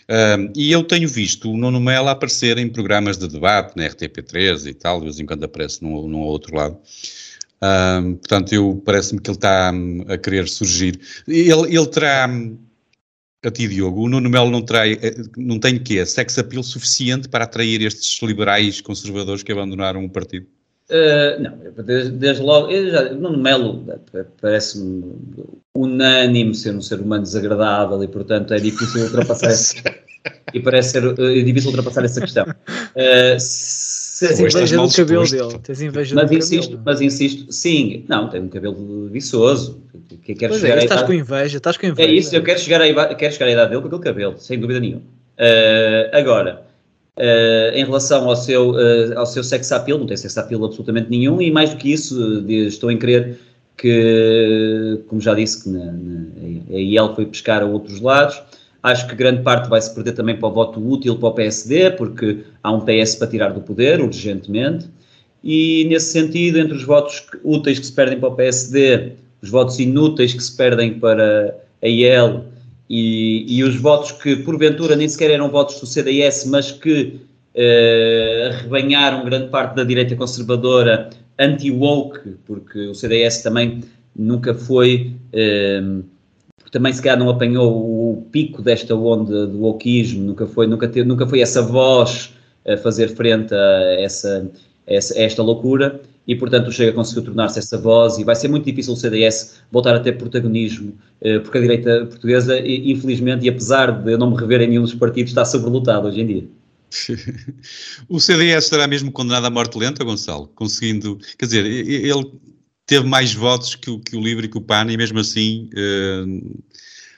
[0.02, 4.66] Uh, e eu tenho visto o Nuno Melo aparecer em programas de debate, na RTP3
[4.66, 6.78] e tal, de vez em quando aparece num, outro lado.
[8.20, 11.00] portanto, eu parece-me que ele está um, a querer surgir.
[11.26, 12.58] Ele, ele terá, um,
[13.44, 17.28] a ti Diogo, o Nuno Melo não, trai, eh, não tem que sex appeal suficiente
[17.28, 20.46] para atrair estes liberais conservadores que abandonaram o partido?
[20.90, 23.84] Uh, não, desde, desde logo, já, Nuno Melo
[24.38, 25.02] parece-me
[25.74, 29.76] unânime ser um ser humano desagradável e, portanto, é difícil ultrapassar essa,
[30.52, 32.44] e parece ser é difícil ultrapassar essa questão.
[32.44, 35.58] Uh, se, Tens inveja do cabelo dele.
[35.62, 36.82] Tens inveja mas do insisto, cabelo.
[36.84, 39.82] Mas insisto, sim, não, tem um cabelo viçoso.
[40.22, 42.08] Que quero pois chegar é, estás idade, com inveja, estás com inveja.
[42.08, 44.58] É isso, eu quero chegar, a, quero chegar à idade dele com aquele cabelo, sem
[44.60, 45.02] dúvida nenhuma.
[45.38, 46.63] Uh, agora,
[47.16, 51.08] Uh, em relação ao seu, uh, ao seu sex appeal, não tem sex appeal absolutamente
[51.08, 53.38] nenhum, e mais do que isso, estou em crer
[53.76, 56.26] que, como já disse, que na, na,
[56.70, 58.40] a IEL foi pescar a outros lados.
[58.82, 61.92] Acho que grande parte vai se perder também para o voto útil para o PSD,
[61.92, 64.88] porque há um PS para tirar do poder, urgentemente.
[65.42, 69.78] E nesse sentido, entre os votos úteis que se perdem para o PSD, os votos
[69.78, 72.44] inúteis que se perdem para a IEL
[72.88, 77.20] e, e, os votos que porventura nem sequer eram votos do CDS, mas que
[77.54, 83.82] uh, arrebanharam grande parte da direita conservadora anti-woke, porque o CDS também
[84.14, 86.04] nunca foi, uh,
[86.70, 91.06] também se calhar não apanhou o pico desta onda do wokeismo, nunca foi, nunca, teve,
[91.06, 92.34] nunca foi essa voz
[92.66, 94.50] a fazer frente a essa,
[94.86, 96.00] essa a esta loucura.
[96.26, 99.60] E, portanto, o Chega conseguiu tornar-se essa voz e vai ser muito difícil o CDS
[99.70, 104.30] voltar a ter protagonismo, uh, porque a direita portuguesa, infelizmente, e apesar de eu não
[104.30, 106.48] me rever em nenhum dos partidos, está sobrelotado hoje em dia.
[108.08, 110.48] o CDS estará mesmo condenado à morte lenta, Gonçalo?
[110.54, 111.18] Conseguindo.
[111.38, 112.32] Quer dizer, ele
[112.86, 115.68] teve mais votos que o, que o LIVRE e que o PAN e mesmo assim
[115.74, 116.62] uh,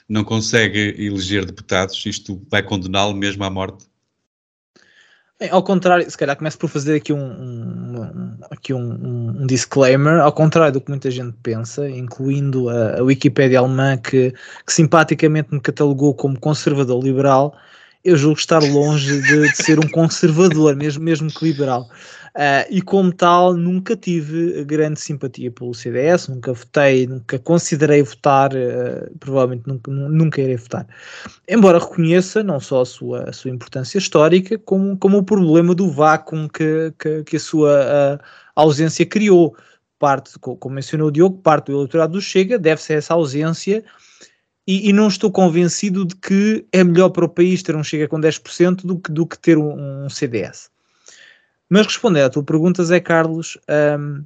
[0.08, 2.04] não consegue eleger deputados.
[2.06, 3.84] Isto vai condená-lo mesmo à morte?
[5.38, 10.20] Bem, ao contrário, se calhar começo por fazer aqui um, um aqui um, um, disclaimer,
[10.20, 14.32] ao contrário do que muita gente pensa, incluindo a, a Wikipédia alemã que,
[14.66, 17.54] que simpaticamente me catalogou como conservador liberal,
[18.02, 21.86] eu julgo estar longe de, de ser um conservador, mesmo, mesmo que liberal.
[22.36, 28.52] Uh, e como tal, nunca tive grande simpatia pelo CDS, nunca votei, nunca considerei votar,
[28.52, 30.86] uh, provavelmente nunca, nunca irei votar.
[31.48, 35.90] Embora reconheça não só a sua, a sua importância histórica, como, como o problema do
[35.90, 37.70] vácuo que, que, que a sua
[38.20, 39.56] uh, ausência criou.
[39.98, 43.82] Parte, como mencionou o Diogo, parte do eleitorado do Chega deve-se a essa ausência
[44.66, 48.06] e, e, não estou convencido de que é melhor para o país ter um Chega
[48.06, 50.70] com 10% do que, do que ter um, um CDS.
[51.68, 53.58] Mas respondendo à tua pergunta, Zé Carlos,
[53.98, 54.24] um,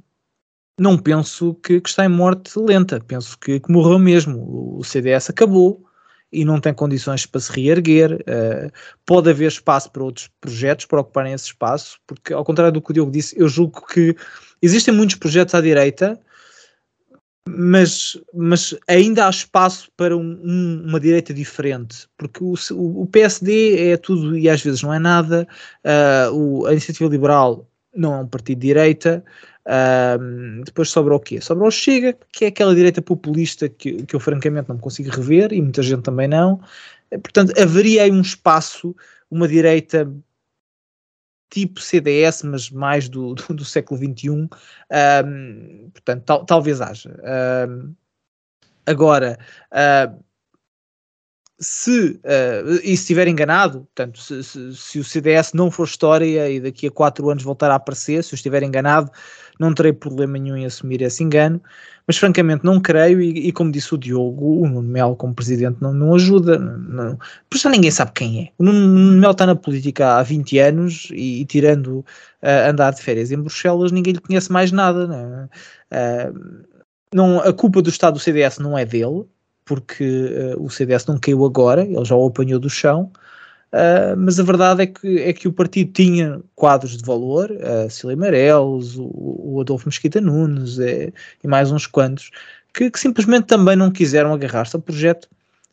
[0.79, 2.99] não penso que, que, está em morte lenta.
[2.99, 4.77] Penso que, que, morreu mesmo.
[4.77, 5.85] O CDS acabou
[6.31, 8.13] e não tem condições para se reerguer.
[8.21, 8.71] Uh,
[9.05, 12.91] pode haver espaço para outros projetos para ocuparem esse espaço, porque, ao contrário do que
[12.91, 14.15] o Diogo disse, eu julgo que
[14.61, 16.19] existem muitos projetos à direita
[17.47, 23.91] mas, mas ainda há espaço para um, um, uma direita diferente, porque o, o, PSD
[23.91, 25.47] é tudo e às vezes não é nada,
[25.83, 29.23] uh, o, a Iniciativa Liberal não é um partido de direita,
[29.65, 31.41] uh, depois sobra o quê?
[31.41, 35.51] Sobra o Chega, que é aquela direita populista que, que eu francamente não consigo rever
[35.51, 36.61] e muita gente também não,
[37.09, 38.95] portanto haveria aí um espaço,
[39.31, 40.09] uma direita
[41.51, 47.13] tipo CDS, mas mais do, do, do século XXI, um, portanto, tal, talvez haja.
[47.69, 47.93] Um,
[48.87, 49.37] agora,
[49.71, 50.23] uh,
[51.59, 56.49] se, uh, e se estiver enganado, portanto, se, se, se, o CDS não for história
[56.49, 59.11] e daqui a quatro anos voltar a aparecer, se eu estiver enganado,
[59.61, 61.61] não terei problema nenhum em assumir esse engano,
[62.07, 65.77] mas francamente não creio, e, e como disse o Diogo, o Nuno Melo como presidente
[65.79, 67.15] não, não ajuda, não,
[67.49, 68.49] por isso ninguém sabe quem é.
[68.57, 73.01] O Nuno Melo está na política há 20 anos e, e tirando uh, andar de
[73.01, 75.07] férias em Bruxelas, ninguém lhe conhece mais nada.
[75.07, 76.65] Não, uh,
[77.13, 79.25] não, a culpa do Estado do CDS não é dele,
[79.63, 83.11] porque uh, o CDS não caiu agora, ele já o apanhou do chão,
[83.73, 87.89] Uh, mas a verdade é que, é que o partido tinha quadros de valor, uh,
[87.89, 92.31] Cília Meireles, o, o, Adolfo Mesquita Nunes é, e mais uns quantos,
[92.73, 95.29] que, que, simplesmente também não quiseram agarrar-se ao projeto.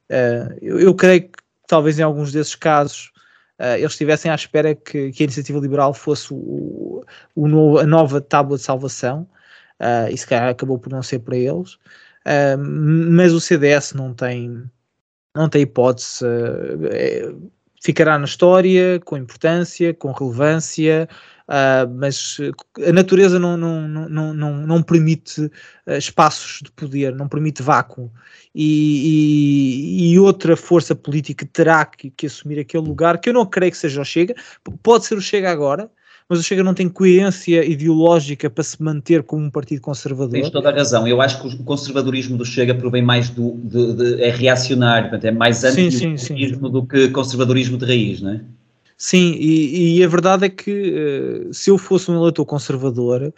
[0.09, 3.11] Uh, eu, eu, creio que talvez em alguns desses casos
[3.59, 7.87] uh, eles estivessem à espera que, que, a iniciativa liberal fosse o, o novo, a
[7.87, 9.29] nova tábua de salvação,
[9.81, 11.79] uh, e se calhar acabou por não ser para eles.
[13.17, 14.63] mas o CDS não tem,
[15.35, 16.25] não tem hipótese.
[16.93, 17.29] É,
[17.83, 21.09] ficará na história com importância, com relevância,
[21.49, 22.39] uh, mas
[22.87, 28.13] a natureza não, não, não, não, não permite uh, espaços de poder, não permite vácuo.
[28.55, 33.47] E, e, e outra força política terá que, que, assumir aquele lugar, que eu não
[33.47, 34.35] creio que seja o Chega,
[34.83, 35.91] pode ser o Chega agora,
[36.29, 40.33] mas o Chega não tem coerência ideológica para se manter como um partido conservador.
[40.33, 41.09] Tens toda a razão.
[41.09, 43.53] Eu acho que o conservadorismo do Chega provém mais do.
[43.65, 48.41] De, de, é reacionário, é mais anti-conservadorismo do que conservadorismo de raiz, não é?
[48.97, 53.33] Sim, e, e a verdade é que uh, se eu fosse um eleitor conservador,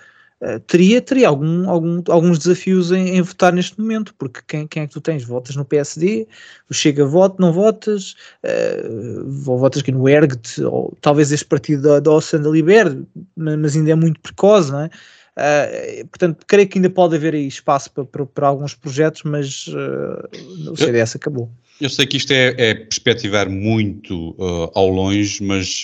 [0.66, 4.86] teria, teria algum, algum, alguns desafios em, em, votar neste momento, porque quem, quem é
[4.86, 5.22] que tu tens?
[5.22, 6.26] Votas no PSD,
[6.72, 12.00] chega voto, não votas, uh, ou votas aqui no ERGT, ou talvez este partido da,
[12.00, 12.96] da Ossanda Liber,
[13.36, 14.90] mas ainda é muito precoce, não é?
[15.36, 19.68] Uh, portanto, creio que ainda pode haver aí espaço para, para, para alguns projetos, mas
[19.68, 21.50] uh, o CDS acabou.
[21.80, 25.82] Eu sei que isto é, é perspectivar muito uh, ao longe, mas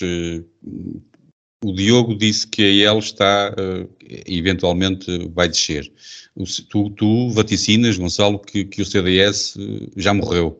[1.63, 3.89] o Diogo disse que a IEL está, uh,
[4.27, 5.91] eventualmente vai descer.
[6.35, 10.59] O, tu, tu, vaticinas, Gonçalo, que, que o CDS uh, já morreu.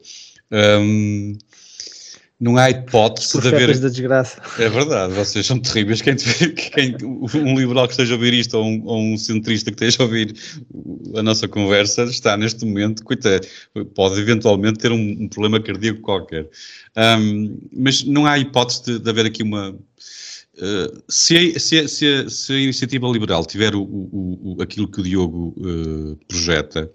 [0.52, 1.38] Um,
[2.40, 3.80] não há hipótese de haver.
[3.80, 4.40] da desgraça.
[4.60, 6.02] É verdade, vocês são terríveis.
[6.02, 6.16] Quem,
[6.54, 10.04] quem, um liberal que esteja a ouvir isto ou um, ou um, centrista que esteja
[10.04, 10.36] a ouvir
[11.16, 13.48] a nossa conversa está neste momento, coitado,
[13.96, 16.48] pode eventualmente ter um, um problema cardíaco qualquer.
[16.96, 19.76] Um, mas não há hipótese de, de haver aqui uma
[21.08, 25.04] Se, a, se, se, se, a, iniciativa liberal tiver o, o, o, aquilo que o
[25.04, 26.92] Diogo uh, projeta,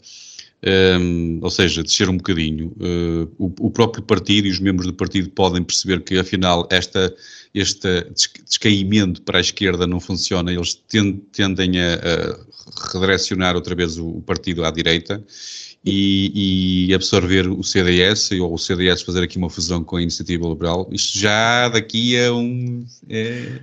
[1.00, 4.94] um, ou seja, descer um bocadinho, uh, o, o, próprio partido e os membros do
[4.94, 7.14] partido podem perceber que, afinal, esta,
[7.54, 8.06] este
[8.44, 10.80] descaimento para a esquerda não funciona, eles
[11.32, 15.22] tendem a, a redirecionar outra vez o partido à direita
[15.84, 20.46] e, e, absorver o CDS, ou o CDS fazer aqui uma fusão com a Iniciativa
[20.46, 22.84] Liberal, isto já daqui a um...
[23.08, 23.58] É,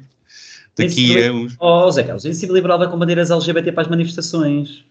[0.77, 1.55] daqui a uns...
[1.60, 4.84] Oh, Zé Carlos, a Iniciativa Liberal vai com bandeiras LGBT para as manifestações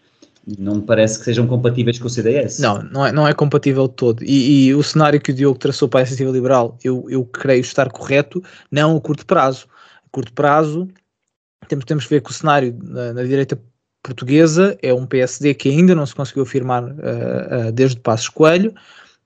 [0.56, 2.58] não me parece que sejam compatíveis com o CDS.
[2.58, 4.22] Não, não é, não é compatível todo.
[4.24, 7.60] E, e o cenário que o Diogo traçou para a iniciativa liberal, eu, eu creio
[7.60, 9.66] estar correto, não a curto prazo.
[10.06, 10.88] A curto prazo,
[11.68, 13.60] temos, temos que ver que o cenário na, na direita
[14.08, 18.74] portuguesa é um PSD que ainda não se conseguiu afirmar uh, uh, desde Passos Coelho,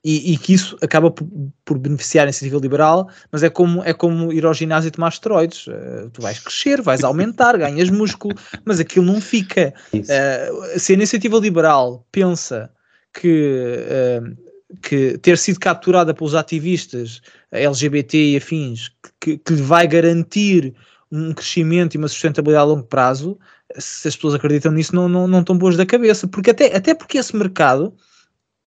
[0.04, 1.24] e, e, que isso acaba por,
[1.64, 5.10] por, beneficiar a iniciativa liberal, mas é como, é como ir ao ginásio e tomar
[5.10, 5.68] esteroides.
[5.68, 9.72] Uh, tu vais crescer, vais aumentar, ganhas músculo, mas aquilo não fica.
[9.94, 12.68] Uh, se a iniciativa liberal pensa
[13.14, 14.36] que, uh,
[14.82, 18.90] que ter sido capturada pelos ativistas LGBT e afins,
[19.20, 20.74] que, que lhe vai garantir
[21.12, 23.38] um crescimento e uma sustentabilidade a longo prazo,
[23.78, 26.26] se as pessoas acreditam nisso, não, não, não estão boas da cabeça.
[26.26, 27.94] Porque até, até porque esse mercado,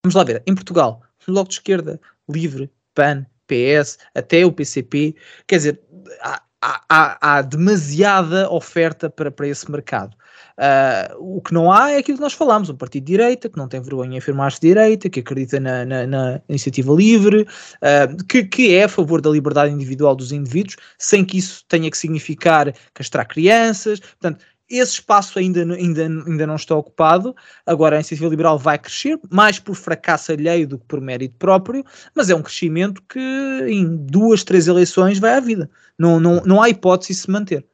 [0.03, 5.15] vamos lá ver, em Portugal, Bloco de Esquerda, Livre, PAN, PS, até o PCP.
[5.47, 5.81] Quer dizer,
[6.23, 10.17] há, há, há demasiada oferta para, para esse mercado.
[10.59, 13.57] Uh, o que não há é aquilo que nós falamos, um partido de direita que
[13.57, 18.25] não tem vergonha em afirmar-se de direita, que acredita na, na, na iniciativa livre, uh,
[18.29, 21.99] que, que é a favor da liberdade individual dos indivíduos, sem que isso tenha que
[21.99, 24.01] significar castrar crianças.
[24.01, 27.37] Portanto, esse espaço ainda, ainda, ainda não está ocupado.
[27.67, 31.85] Agora a iniciativa liberal vai crescer, mais por fracasso alheio do que por mérito próprio,
[32.15, 33.21] mas é um crescimento que
[33.69, 35.71] em duas, três eleições vai à vida.
[35.99, 37.67] Não, não, não há hipótese de se manter.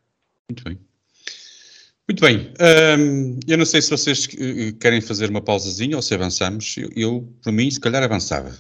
[0.51, 0.88] Muito bem.
[2.09, 2.51] Muito bem.
[2.99, 6.77] Um, eu não sei se vocês eh, querem fazer uma pausazinha ou se avançamos.
[6.79, 8.51] Eu, eu por mim, se calhar avançava.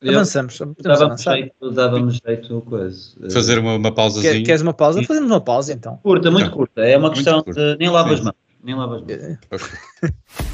[0.00, 0.60] Avançamos.
[0.80, 3.30] Dávamos jeito, dávamos jeito coisa.
[3.32, 4.44] Fazer uma, uma pausazinha.
[4.44, 5.02] Queres uma pausa?
[5.02, 5.96] Fazemos uma pausa então.
[5.96, 6.82] Curta, muito então, curta.
[6.82, 8.36] É uma questão de nem lava as mãos.
[8.62, 10.44] Nem lava as mãos.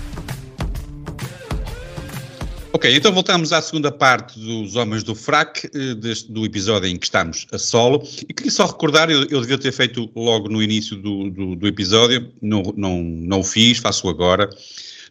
[2.73, 6.97] Ok, então voltamos à segunda parte dos Homens do Frac, eh, deste, do episódio em
[6.97, 8.07] que estamos a solo.
[8.29, 11.67] E queria só recordar, eu, eu devia ter feito logo no início do, do, do
[11.67, 14.49] episódio, não, não, não o fiz, faço agora.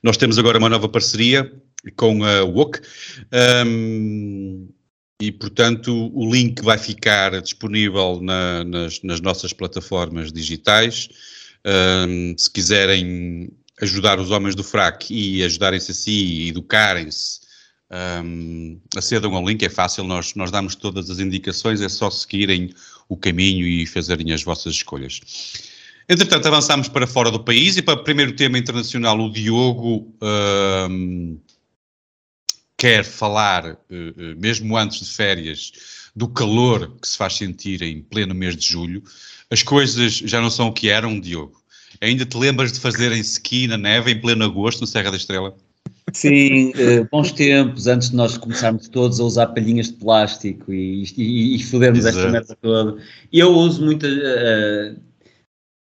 [0.02, 1.52] Nós temos agora uma nova parceria
[1.98, 2.80] com a WOC.
[3.66, 4.70] Um,
[5.22, 11.10] e, portanto, o link vai ficar disponível na, nas, nas, nossas plataformas digitais.
[12.08, 17.39] Um, se quiserem ajudar os homens do FRAC e ajudarem-se a si e educarem-se,
[17.92, 22.74] um, acedam ao link, é fácil, nós, nós damos todas as indicações, é só seguirem
[23.08, 25.20] o caminho e fazerem as vossas escolhas.
[26.08, 31.40] Entretanto, avançamos para fora do país e para o primeiro tema internacional, o Diogo um,
[32.78, 35.72] quer falar, eh, eh, mesmo antes de férias,
[36.16, 39.04] do calor que se faz sentir em pleno mês de julho,
[39.52, 41.62] as coisas já não são o que eram, Diogo.
[42.02, 45.56] Ainda te lembras de fazerem ski na neve em pleno agosto, no Serra da Estrela?
[46.14, 51.04] Sim, uh, bons tempos, antes de nós começarmos todos a usar palhinhas de plástico e,
[51.18, 52.18] e, e fodermos Exato.
[52.18, 53.02] esta merda toda.
[53.32, 54.06] Eu uso muito.
[54.06, 55.00] Uh,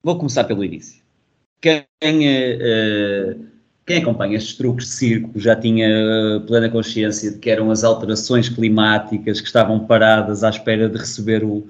[0.03, 1.01] vou começar pelo início.
[1.62, 3.47] Quem uh,
[3.88, 8.49] quem acompanha estes truques de circo já tinha plena consciência de que eram as alterações
[8.49, 11.65] climáticas que estavam paradas à espera de receber o,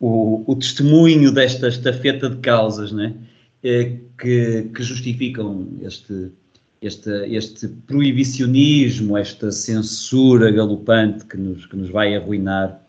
[0.00, 3.14] o, o testemunho desta estafeta de causas né?
[3.62, 6.32] que, que justificam este,
[6.80, 12.80] este, este proibicionismo, esta censura galopante que nos, que nos vai arruinar.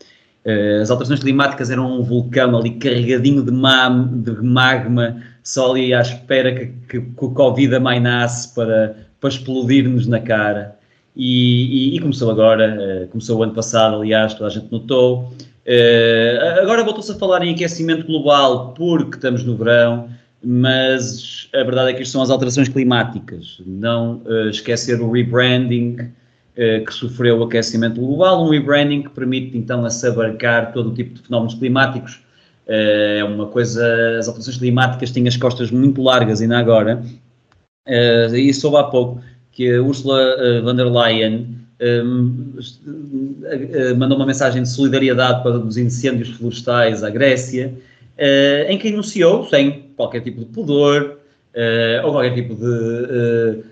[0.43, 5.93] Eh, as alterações climáticas eram um vulcão ali carregadinho de, ma de magma só ali
[5.93, 10.77] à espera que, que, que o Covid amainasse para, para explodir-nos na cara.
[11.15, 15.33] E, e, e, começou agora, uh, começou o ano passado, aliás, toda a gente notou.
[15.67, 20.09] Uh, agora voltou-se a falar em aquecimento global porque estamos no verão,
[20.43, 23.61] mas a verdade é que isto são as alterações climáticas.
[23.65, 26.11] Não uh, esquecer o rebranding
[26.85, 31.21] que sofreu o aquecimento global, um rebranding que permite então assabarcar todo o tipo de
[31.21, 32.21] fenómenos climáticos.
[32.67, 37.03] Eh, é uma coisa, as alterações climáticas têm as costas muito largas ainda agora,
[37.87, 41.59] uh, e soube há pouco que a Ursula uh, von der Leyen
[43.97, 47.73] mandou uma mensagem de solidariedade para os incêndios florestais à Grécia,
[48.21, 51.17] uh, em que anunciou, sem qualquer tipo de pudor
[52.05, 53.63] ou qualquer tipo de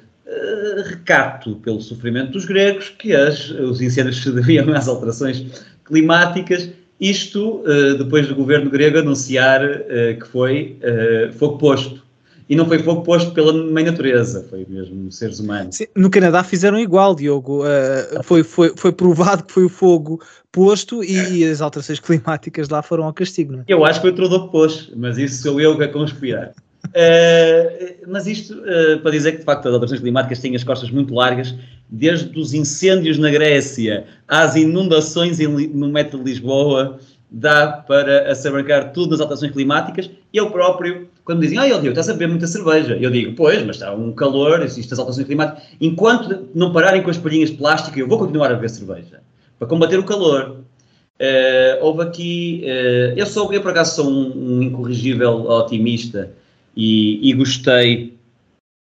[0.89, 5.45] recato pelo sofrimento dos gregos, que as, os incêndios se deviam às alterações
[5.85, 6.69] climáticas
[6.99, 12.03] isto uh, depois do governo grego anunciar uh, que foi uh, fogo posto.
[12.49, 15.75] E não foi fogo posto pela mãe natureza, foi mesmo seres humanos.
[15.75, 17.63] Sim, no Canadá fizeram igual, Diogo.
[17.63, 20.19] Uh, foi, foi, foi provado que foi o fogo
[20.51, 23.53] posto e, e, as alterações climáticas lá foram ao castigo.
[23.53, 23.63] Não é?
[23.67, 26.53] Eu acho que foi o Trudeau que pôs, mas isso sou eu que a conspirar.
[26.87, 30.89] Uh, mas isto uh, para dizer que de facto as alterações climáticas têm as costas
[30.89, 31.53] muito largas,
[31.87, 38.91] desde os incêndios na Grécia às inundações em, no metro de Lisboa, dá para assabarcar
[38.91, 40.09] tudo nas alterações climáticas.
[40.33, 43.35] Eu próprio, quando me dizem, ah, eu Diogo, estás a beber muita cerveja, eu digo,
[43.35, 45.63] pois, mas está um calor, existem as alterações climáticas.
[45.79, 49.21] Enquanto não pararem com as palhinhas de plástico, eu vou continuar a beber cerveja
[49.59, 50.61] para combater o calor.
[51.21, 56.31] Uh, houve aqui, uh, eu sou, eu por acaso sou um, um incorrigível otimista
[56.75, 58.17] e, e, gostei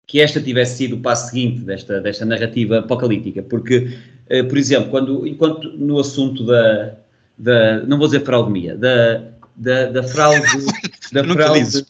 [0.06, 3.96] que esta tivesse sido o passo seguinte desta, desta narrativa apocalíptica, porque,
[4.30, 6.94] uh, por exemplo, quando, enquanto no assunto da,
[7.38, 9.22] da não vou dizer fraudemia, da,
[9.56, 10.42] da, da fraude,
[11.10, 11.86] da fraude,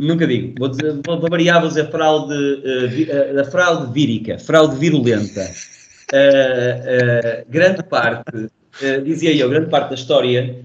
[0.00, 5.50] nunca digo, vou, dizer, vou, vou variar, vou dizer fraude, uh, fraude vírica, fraude virulenta,
[7.48, 8.48] grande parte,
[9.04, 10.56] dizia eu, grande parte da história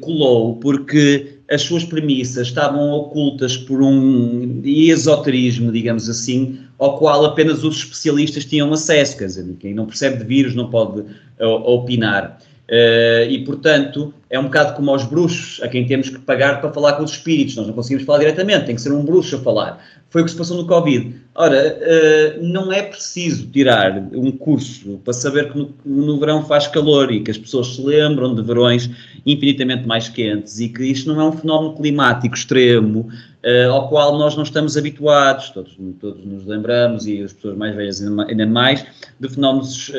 [0.00, 7.64] colou porque as suas premissas estavam ocultas por um esoterismo, digamos assim, ao qual apenas
[7.64, 12.38] os especialistas tinham acesso, quer dizer, quem não percebe de vírus não pode uh, opinar.
[12.70, 16.70] Uh, e, portanto, é um bocado como aos bruxos, a quem temos que pagar para
[16.70, 17.56] falar com os espíritos.
[17.56, 19.82] Nós não conseguimos falar diretamente, tem que ser um bruxo a falar.
[20.10, 21.14] Foi o que se passou no Covid.
[21.34, 26.66] Ora, uh, não é preciso tirar um curso para saber que no, no, verão faz
[26.66, 28.90] calor e que as pessoas se lembram de verões
[29.24, 33.08] infinitamente mais quentes e que isto não é um fenómeno climático extremo
[33.44, 37.74] uh, ao qual nós não estamos habituados, todos, todos nos lembramos e as pessoas mais
[37.74, 38.84] velhas ainda mais,
[39.18, 39.90] de fenómenos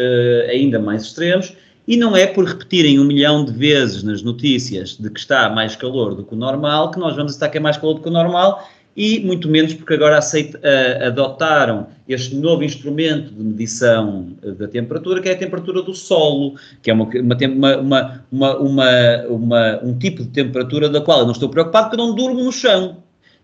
[0.52, 1.56] ainda mais extremos
[1.90, 5.76] e não é por repetirem um milhão de vezes nas notícias de que está mais
[5.76, 8.10] calor do que o normal que nós vamos estar que é mais calor do que
[8.10, 8.64] o normal
[8.96, 14.28] e muito menos porque agora aceita, uh, adotaram este novo instrumento de medição
[14.60, 19.98] da temperatura, que é a temperatura do solo, que é uma, uma, uma, uma, um
[19.98, 22.98] tipo de temperatura da qual eu não estou preocupado porque eu não durmo no chão.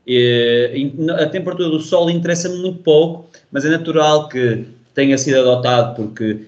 [0.05, 5.95] E, a temperatura do solo interessa-me muito pouco, mas é natural que tenha sido adotado
[5.95, 6.47] porque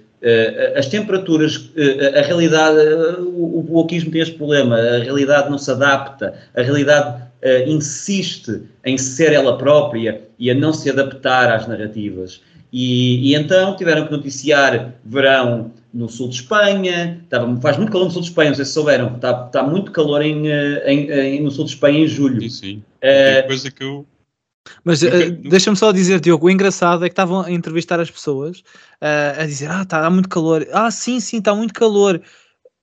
[0.76, 2.80] as temperaturas, uh, a realidade,
[3.20, 7.28] o, o wokismo tem este problema, a realidade não se adapta, a realidade
[7.68, 12.42] insiste em ser ela própria e a não se adaptar às narrativas.
[12.72, 18.06] E, e, então tiveram que noticiar verão no sul de Espanha, estava, faz muito calor
[18.06, 21.10] no sul de Espanha, não sei se souberam, está, está muito calor em, eh, em,
[21.10, 22.42] em, no sul de Espanha em julho.
[22.42, 22.84] Sim, sim.
[23.02, 24.06] É coisa que eu.
[24.84, 28.60] Mas uh, deixa-me só dizer, Diogo, o engraçado é que estavam a entrevistar as pessoas
[29.02, 30.68] uh, a dizer: Ah, está muito calor.
[30.72, 32.22] Ah, sim, sim, está muito calor.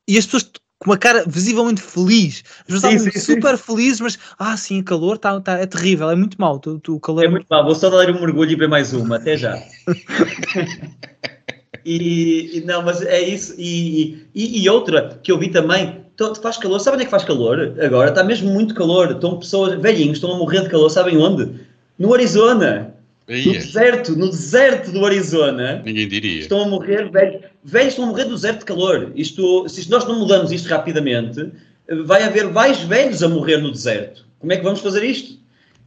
[0.07, 0.51] E as pessoas
[0.85, 2.45] com uma cara visivelmente feliz.
[2.61, 3.65] As pessoas estavam super sim.
[3.65, 6.59] felizes, mas ah, sim, o calor tá, tá, é terrível, é muito mau.
[6.59, 7.65] Tu, tu, o calor é, é muito mau.
[7.65, 9.57] Vou só dar um mergulho e ver mais uma, até já.
[11.85, 13.55] e, e, não, mas é isso.
[13.59, 16.05] E, e, e outra que eu vi também,
[16.43, 17.75] faz calor, sabe onde é que faz calor?
[17.81, 19.13] Agora está mesmo muito calor.
[19.13, 21.61] Estão pessoas, velhinhos, estão a morrer de calor, sabem onde?
[21.99, 22.95] No Arizona.
[23.27, 25.83] No deserto, no deserto do Arizona.
[25.85, 26.41] Ninguém diria.
[26.41, 27.43] Estão a morrer velhos.
[27.65, 29.13] Velhos estão a morrer do deserto de calor.
[29.15, 31.51] Isto, se nós não mudamos isto rapidamente,
[32.05, 34.27] vai haver mais velhos a morrer no deserto.
[34.39, 35.33] Como é que vamos fazer isto?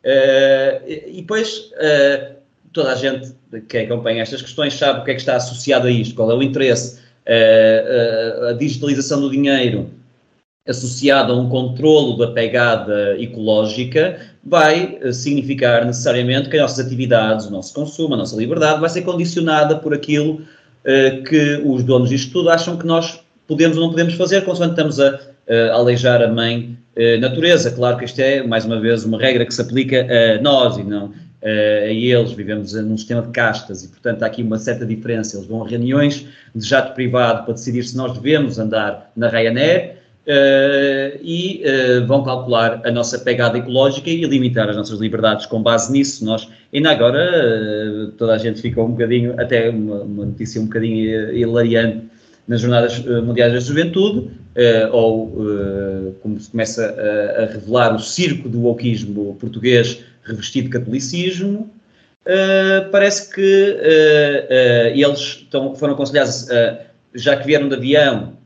[0.04, 2.36] Uh, e depois, uh,
[2.74, 3.34] toda a gente
[3.68, 6.36] que acompanha estas questões sabe o que é que está associado a isto, qual é
[6.36, 7.00] o interesse.
[7.28, 9.92] Uh, a digitalização do dinheiro
[10.68, 17.46] associada a um controlo da pegada ecológica vai eh, significar necessariamente que as nossas atividades,
[17.46, 22.10] o nosso consumo, a nossa liberdade vai ser condicionada por aquilo uh, que os donos
[22.10, 26.22] disto tudo acham que nós podemos ou não podemos fazer, consoante estamos a uh, aleijar
[26.22, 27.72] a mãe uh, natureza.
[27.72, 30.84] Claro que isto é, mais uma vez, uma regra que se aplica a nós e
[30.84, 31.14] não
[31.44, 32.32] a eles.
[32.32, 35.38] Vivemos num sistema de castas e, portanto, há aqui uma certa diferença.
[35.38, 39.97] Eles vão a reuniões de jato privado para decidir se nós devemos andar na Ryanair
[40.28, 45.64] Uh, e uh, vão calcular a nossa pegada ecológica e limitar as nossas liberdades com
[45.64, 46.26] base nisso.
[46.26, 50.66] Nós, ainda agora, uh, toda a gente ficou um bocadinho, até uma, uma notícia um
[50.66, 52.04] bocadinho hilariante
[52.46, 54.30] nas Jornadas Mundiais da Juventude,
[54.94, 61.70] ou como se começa a, a, revelar o circo do wokeismo português revestido de catolicismo,
[62.90, 63.78] parece que
[64.94, 66.48] eles estão, foram aconselhados,
[67.14, 68.37] já que vieram de avião,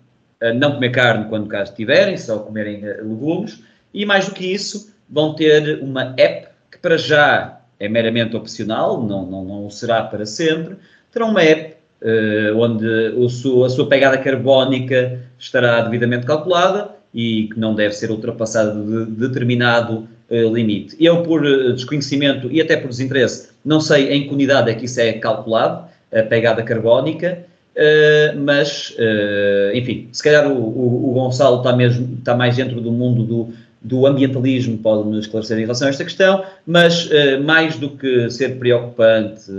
[0.54, 3.62] não comer carne quando cá estiverem, só comerem eh, legumes,
[3.94, 9.04] e mais do que isso, vão ter uma app que para já é meramente opcional,
[9.04, 10.78] não, não, não será para sempre,
[11.12, 12.88] terão uma app uh, onde
[13.18, 18.74] o seu, a sua pegada carbónica estará devidamente calculada e que não deve ser ultrapassada
[18.74, 20.96] de determinado limite.
[20.98, 21.42] Eu, por
[21.74, 25.90] desconhecimento e até por desinteresse, não sei em que unidade é que isso é calculado,
[26.10, 32.18] a pegada carbónica, Uh, mas, uh, enfim, se calhar o, o, o, Gonçalo está, mesmo,
[32.20, 36.44] está mais dentro do mundo do, do ambientalismo, pode-me esclarecer em relação a esta questão,
[36.68, 39.50] mas uh, mais do que ser preocupante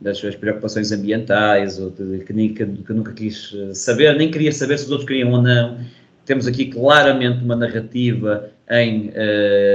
[0.00, 4.78] das suas preocupações ambientais, ou de, que, que, que, nunca quis saber, nem queria saber
[4.78, 5.78] se os outros queriam ou não,
[6.24, 9.12] temos aqui claramente uma narrativa em,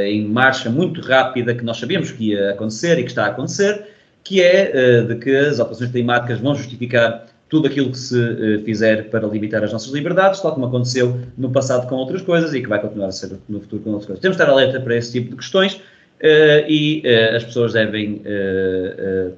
[0.07, 3.85] em marcha muito rápida que nós sabíamos que ia acontecer e que está a acontecer,
[4.23, 9.09] que é de que as operações climáticas vão justificar tudo aquilo que se uh, fizer
[9.09, 12.67] para limitar as nossas liberdades, tal como aconteceu no passado com outras coisas e que
[12.67, 14.21] vai continuar a ser no futuro com outras coisas.
[14.21, 15.81] Temos de estar alerta para esse tipo de questões uh,
[16.67, 18.21] e uh, as pessoas devem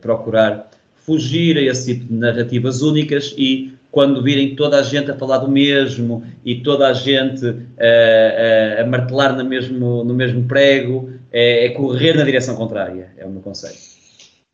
[0.01, 0.69] procurar
[1.05, 5.39] fugir a esse tipo de narrativas únicas e quando virem toda a gente a falar
[5.39, 11.09] do mesmo e toda a gente a, a, a martelar no mesmo, no mesmo prego,
[11.31, 13.77] é, é, correr na direção contrária, é o meu conselho.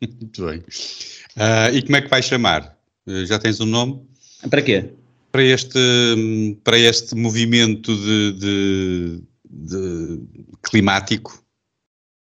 [0.00, 0.58] Muito bem.
[0.58, 2.73] Uh, e como é que vai chamar?
[3.06, 4.00] Eh, já tens um nome?
[4.48, 4.90] Para quê?
[5.30, 10.20] Para este, para este movimento de, de, de
[10.62, 11.42] climático?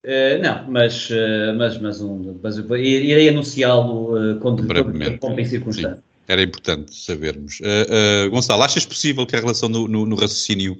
[0.04, 4.66] Uh, não, mas, uh, mas, mas, um, mas irei anunciá-lo uh, quando,
[5.20, 5.98] quando, em circunstância.
[5.98, 7.60] Sim, era importante sabermos.
[7.60, 10.80] Uh, Gonçalo, achas possível que a relação no, no, no, raciocínio,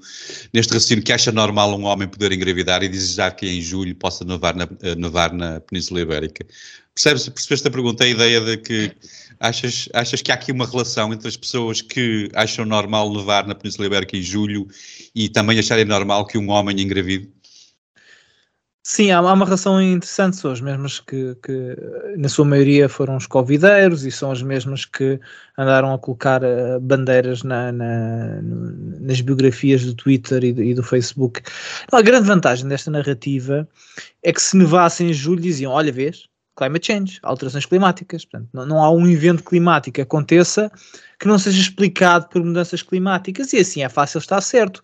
[0.52, 4.26] neste raciocínio que acha normal um homem poder engravidar e desejar que em julho possa
[4.26, 6.44] nevar na, nevar na Península Ibérica?
[6.94, 8.96] Percebes, percebeste a pergunta, a ideia de que
[9.42, 13.56] Achas, achas que há aqui uma relação entre as pessoas que acham normal levar na
[13.56, 14.68] Península Ibérica em julho
[15.16, 17.28] e também acharem normal que um homem engravide?
[18.84, 21.76] Sim, há, uma relação interessante, são as mesmas que, que,
[22.18, 25.20] na sua maioria foram os covideiros e são as mesmas que
[25.58, 30.84] andaram a colocar uh, bandeiras na, na, nas biografias do Twitter e do, e do
[30.84, 31.42] Facebook.
[31.92, 33.68] A grande vantagem desta narrativa
[34.24, 38.26] é que se nevasse em julho diziam, olha vês, climate change, alterações climáticas.
[38.26, 40.72] Portanto, não, não, há um evento climático que aconteça
[41.20, 44.82] que não seja explicado por mudanças climáticas e assim é fácil estar certo.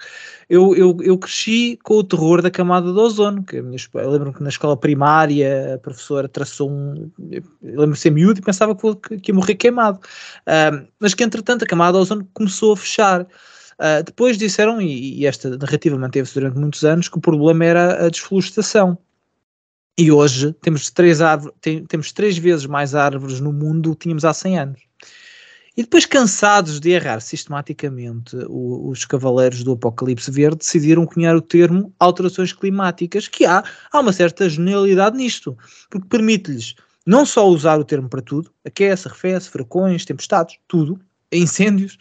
[0.49, 4.34] Eu, eu, eu cresci com o terror da camada de ozono, que minha, eu lembro
[4.34, 7.11] que na escola primária a professora traçou um.
[7.30, 9.99] Eu lembro de ser miúdo e pensava que, que ia morrer queimado.
[10.47, 13.22] Uh, mas que entretanto a camada de ozono começou a fechar.
[13.80, 18.05] Uh, depois disseram, e, e esta narrativa manteve-se durante muitos anos, que o problema era
[18.05, 18.97] a desflorestação.
[19.97, 21.19] E hoje temos três,
[21.59, 24.81] tem, temos três vezes mais árvores no mundo do que tínhamos há 100 anos.
[25.75, 31.41] E depois, cansados de errar sistematicamente, o, os cavaleiros do Apocalipse Verde decidiram cunhar o
[31.41, 35.55] termo alterações climáticas, que há, há uma certa genialidade nisto,
[35.89, 36.75] porque permite-lhes
[37.05, 40.99] não só usar o termo para tudo, aquece, arrefece, furacões, tempestades, tudo,
[41.31, 41.97] incêndios,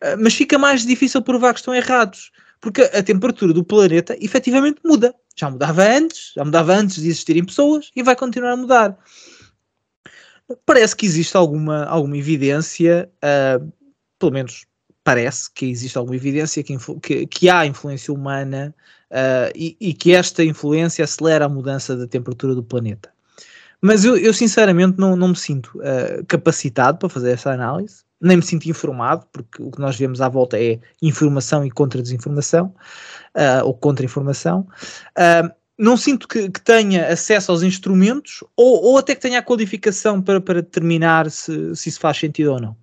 [0.00, 2.30] eh, mas fica mais difícil provar que estão errados,
[2.60, 5.14] porque a temperatura do planeta efetivamente muda.
[5.36, 8.98] Já mudava antes, já mudava antes de existirem pessoas e vai continuar a mudar.
[10.64, 13.72] Parece que existe alguma, alguma evidência, uh,
[14.18, 14.66] pelo menos
[15.04, 18.74] parece que existe alguma evidência que, que, que há influência humana
[19.10, 23.10] uh, e, e, que esta influência acelera a mudança da temperatura do planeta.
[23.80, 28.36] Mas eu, eu sinceramente não, não me sinto uh, capacitado para fazer essa análise, nem
[28.36, 32.74] me sinto informado, porque o que nós vemos à volta é informação e contra-desinformação
[33.36, 34.66] uh, ou contra-informação.
[35.16, 39.42] Uh, não sinto que, que, tenha acesso aos instrumentos ou, ou, até que tenha a
[39.42, 42.76] qualificação para, para determinar se, se isso faz sentido ou não.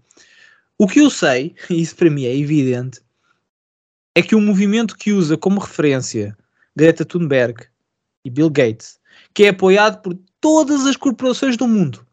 [0.77, 3.01] O que eu sei, e isso para mim é evidente,
[4.13, 6.37] é que um movimento que usa como referência
[6.73, 7.65] Greta Thunberg
[8.23, 8.97] e Bill Gates,
[9.33, 12.04] que é apoiado por todas as corporações do mundo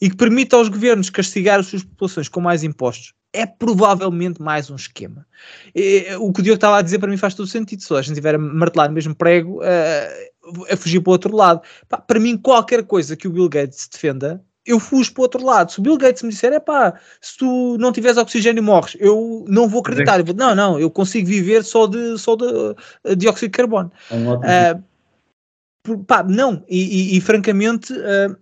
[0.00, 4.70] e que permite aos governos castigar as suas populações com mais impostos, é provavelmente mais
[4.70, 5.26] um esquema.
[5.74, 7.82] E, o que o Diogo estava a dizer para mim faz todo sentido.
[7.82, 11.34] Se a gente estiver a martelar no mesmo prego, uh, a fugir para o outro
[11.34, 11.60] lado.
[11.88, 15.44] Pá, para mim, qualquer coisa que o Bill Gates defenda, eu fujo para o outro
[15.44, 15.72] lado.
[15.72, 19.44] Se o Bill Gates me disser, é pá, se tu não tiveres oxigênio morres, eu
[19.48, 20.18] não vou acreditar.
[20.18, 23.92] Eu vou, não, não, eu consigo viver só de, só de uh, dióxido de carbono.
[24.10, 28.36] É um uh, pá, não, e, e, e francamente, uh,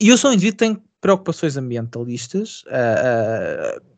[0.00, 2.62] eu sou um indivíduo tem preocupações ambientalistas.
[2.64, 3.94] Uh,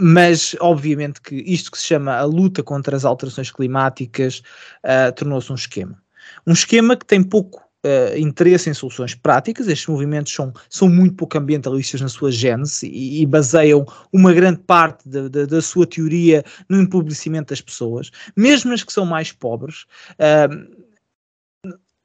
[0.00, 4.42] mas obviamente que isto que se chama a luta contra as alterações climáticas
[4.84, 6.00] uh, tornou-se um esquema.
[6.46, 11.16] Um esquema que tem pouco uh, interesse em soluções práticas, estes movimentos são, são muito
[11.16, 15.86] pouco ambientalistas na sua gênese e, e baseiam uma grande parte de, de, da sua
[15.86, 19.84] teoria no empobrecimento das pessoas, mesmo as que são mais pobres.
[20.14, 20.78] Uh,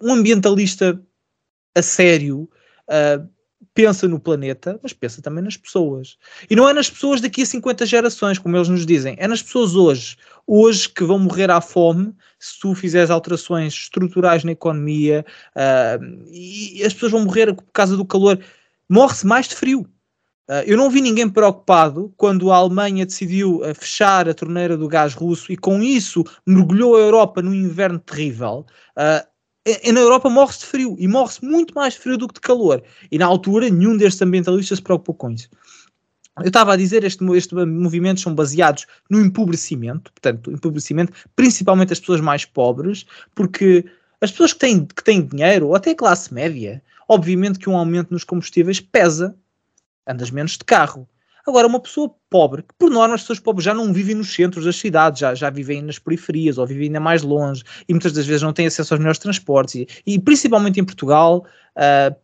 [0.02, 1.00] um ambientalista
[1.76, 2.50] a sério
[3.74, 6.18] pensa no planeta, mas pensa também nas pessoas.
[6.50, 9.42] E não é nas pessoas daqui a 50 gerações, como eles nos dizem, é nas
[9.42, 10.18] pessoas hoje.
[10.46, 15.26] Hoje que vão morrer à fome se tu fizeres alterações estruturais na economia
[15.56, 18.40] uh, e as pessoas vão morrer por causa do calor.
[18.90, 19.88] Morre-se mais de frio.
[20.50, 24.90] Uh, eu não vi ninguém preocupado quando a Alemanha decidiu uh, fechar a torneira do
[24.90, 28.66] gás russo e com isso mergulhou a Europa num inverno terrível.
[28.98, 29.26] Uh,
[29.66, 32.84] na Europa morre-se de frio e morre-se muito mais frio do que de calor.
[33.12, 35.50] E na altura nenhum destes ambientalistas se preocupou com isso.
[36.40, 42.00] Eu estava a dizer, estes este movimentos são baseados no empobrecimento, portanto, empobrecimento, principalmente das
[42.00, 43.06] pessoas mais pobres,
[43.36, 43.86] porque
[44.20, 47.78] as pessoas que têm, que têm dinheiro, ou até a classe média, obviamente que um
[47.78, 49.38] aumento nos combustíveis pesa,
[50.08, 51.08] andas menos de carro.
[51.46, 54.64] Agora, uma pessoa pobre, que por norma as pessoas pobres já não vivem nos centros
[54.64, 58.26] das cidades, já, já vivem nas periferias ou vivem ainda mais longe e muitas das
[58.26, 61.46] vezes não têm acesso aos melhores transportes e, e principalmente em Portugal,
[61.78, 62.16] uh,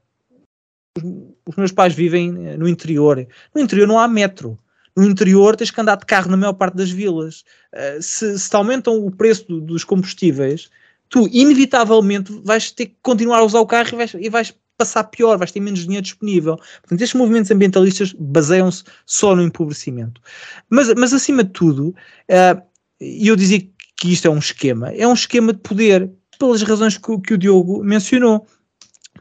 [1.46, 3.28] os meus pais vivem no interior.
[3.54, 4.58] No interior não há metro.
[4.96, 7.44] No interior tens que andar de carro na maior parte das vilas.
[7.74, 10.70] Uh, se, se aumentam o preço do, dos combustíveis,
[11.10, 15.04] tu inevitavelmente vais ter que continuar a usar o carro e vais, e vais passar
[15.04, 16.56] pior, vais ter menos dinheiro disponível.
[16.56, 20.22] Portanto, estes movimentos ambientalistas baseiam-se só no empobrecimento.
[20.70, 22.62] Mas, mas acima de tudo, uh,
[23.00, 23.60] eu dizia
[23.98, 26.10] que isto é um esquema, é um esquema de poder,
[26.40, 28.48] pelas razões que, que o Diogo mencionou.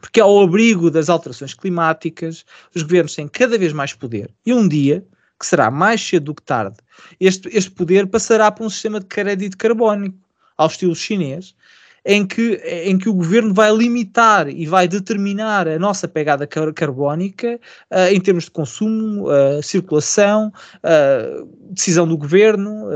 [0.01, 4.33] Porque ao abrigo das alterações climáticas, os governos têm cada vez mais poder.
[4.45, 5.05] E um dia,
[5.37, 6.77] que será mais cedo do que tarde,
[7.19, 10.17] este, este poder passará para um sistema de crédito carbónico,
[10.57, 11.53] ao estilo chinês,
[12.05, 12.53] em que,
[12.85, 17.59] em que o governo vai limitar e vai determinar a nossa pegada car carbónica
[17.91, 22.87] uh, em termos de consumo, uh, circulação, uh, decisão do governo.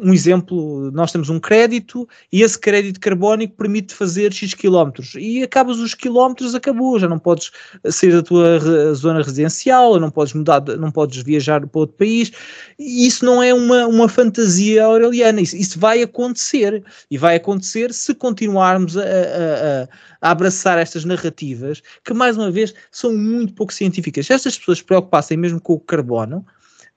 [0.00, 5.42] um exemplo, nós temos um crédito e esse crédito carbónico permite fazer X quilómetros e
[5.42, 7.50] acabas os quilómetros, acabou, já não podes
[7.90, 12.32] sair da tua re zona residencial, não podes mudar, não podes viajar para outro país.
[12.78, 17.92] E isso não é uma, uma fantasia aureliana, isso, isso vai acontecer e vai acontecer
[17.92, 19.88] se continuarmos a, a,
[20.20, 24.26] a, abraçar estas narrativas que, mais uma vez, são muito pouco científicas.
[24.26, 26.44] Se estas pessoas se preocupassem mesmo com o carbono,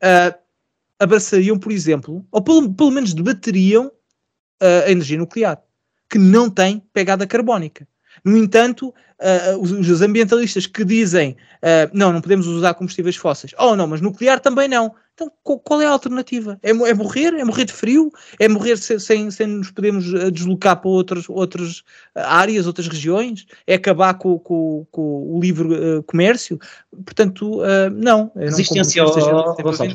[0.02, 0.38] uh,
[1.00, 5.62] abraçariam, por exemplo, ou pelo, pelo menos debateriam uh, a energia nuclear,
[6.10, 7.88] que não tem pegada carbónica.
[8.24, 11.36] No entanto, uh, os, os, ambientalistas que dizem
[11.94, 14.96] não, não podemos usar combustíveis fósseis, oh não, mas nuclear também não.
[15.16, 16.60] Então, qual é a alternativa?
[16.62, 17.34] É, é morrer?
[17.34, 18.12] É morrer de frio?
[18.38, 23.46] É morrer sem, sem, sem nos podermos eh, deslocar para outras, outras áreas, outras regiões?
[23.66, 25.02] É acabar com, com, com
[25.34, 26.60] o livre uh, comércio?
[27.06, 28.30] Portanto, uh, não.
[28.36, 29.90] Resistência não ao, Gonçalo,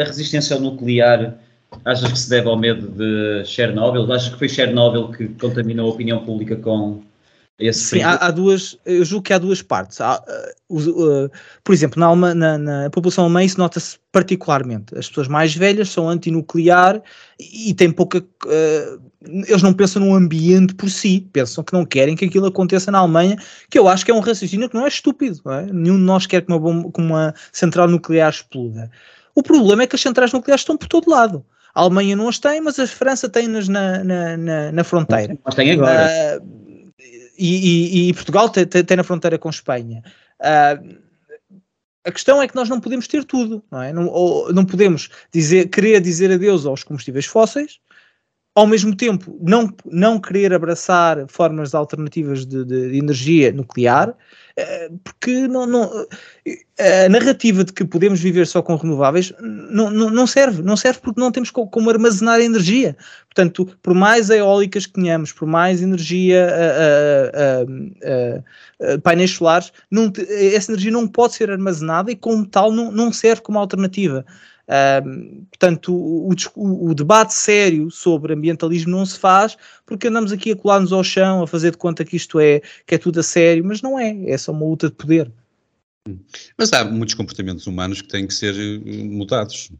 [0.00, 1.38] a resistência ao nuclear
[1.84, 4.10] achas que se deve ao medo de Chernobyl?
[4.10, 7.02] Achas que foi Chernobyl que contaminou a opinião pública com
[7.66, 10.00] esse Sim, há, há, duas, eu julgo que há duas partes.
[10.00, 10.22] Há,
[10.68, 11.30] uh, uh,
[11.62, 14.96] por exemplo, na, Alma, na, na população alemã isso nota-se particularmente.
[14.98, 17.00] As pessoas mais velhas são antinuclear
[17.38, 18.18] e, e têm pouca.
[18.18, 19.00] Uh,
[19.46, 22.98] eles não pensam no ambiente por si, pensam que não querem que aquilo aconteça na
[22.98, 23.36] Alemanha,
[23.70, 25.40] que eu acho que é um raciocínio que não é estúpido.
[25.44, 25.66] Não é?
[25.66, 28.90] Nenhum de nós quer que uma, bomba, que uma central nuclear exploda.
[29.34, 31.44] O problema é que as centrais nucleares estão por todo lado.
[31.74, 35.38] A Alemanha não as tem, mas a França tem-nas na, na, na, na fronteira.
[35.42, 36.38] Mas tem agora.
[36.38, 36.61] Uh,
[37.46, 40.02] e, e, Portugal tem, tem, na fronteira com Espanha.
[40.40, 40.98] Uh,
[42.04, 43.92] a questão é que nós não podemos ter tudo, não é?
[43.92, 47.78] Não, ou, não podemos dizer, querer dizer adeus aos combustíveis fósseis,
[48.54, 54.14] ao mesmo tempo não, não querer abraçar formas alternativas de, de energia nuclear
[55.02, 56.06] porque não, não,
[56.44, 60.76] eh, a narrativa de que podemos viver só com renováveis não, não, não serve, não
[60.76, 62.96] serve porque não temos como armazenar energia.
[63.26, 66.48] Portanto, por mais eólicas que tenhamos, por mais energia,
[67.64, 72.70] uh, uh, uh, painéis solares, não, essa energia não pode ser armazenada e, como tal,
[72.70, 74.24] não, não serve como alternativa.
[75.50, 80.56] Portanto, o, o, o, debate sério sobre ambientalismo não se faz porque andamos aqui a
[80.56, 83.64] colar-nos ao chão, a fazer de conta que isto é, que é tudo a sério,
[83.64, 85.30] mas não é, é só uma luta de poder.
[86.56, 89.70] Mas há muitos comportamentos humanos que têm que ser eh, mudados.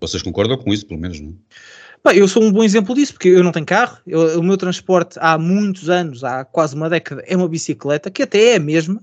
[0.00, 2.18] Vocês concordam com isso, pelo menos, não é?
[2.18, 5.18] eu sou um bom exemplo disso, porque eu não tenho carro, eu, o meu transporte
[5.20, 9.02] há muitos anos, há quase uma década, é uma bicicleta, que até é a mesma,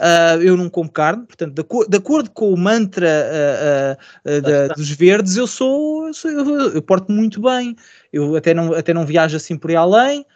[0.00, 4.42] Uh, eu não como carne, portanto, de, aco de acordo com o mantra uh, uh,
[4.42, 7.76] da, dos verdes, eu sou, eu, sou eu, eu, porto muito bem,
[8.12, 10.26] eu até não, até não viajo assim por aí além,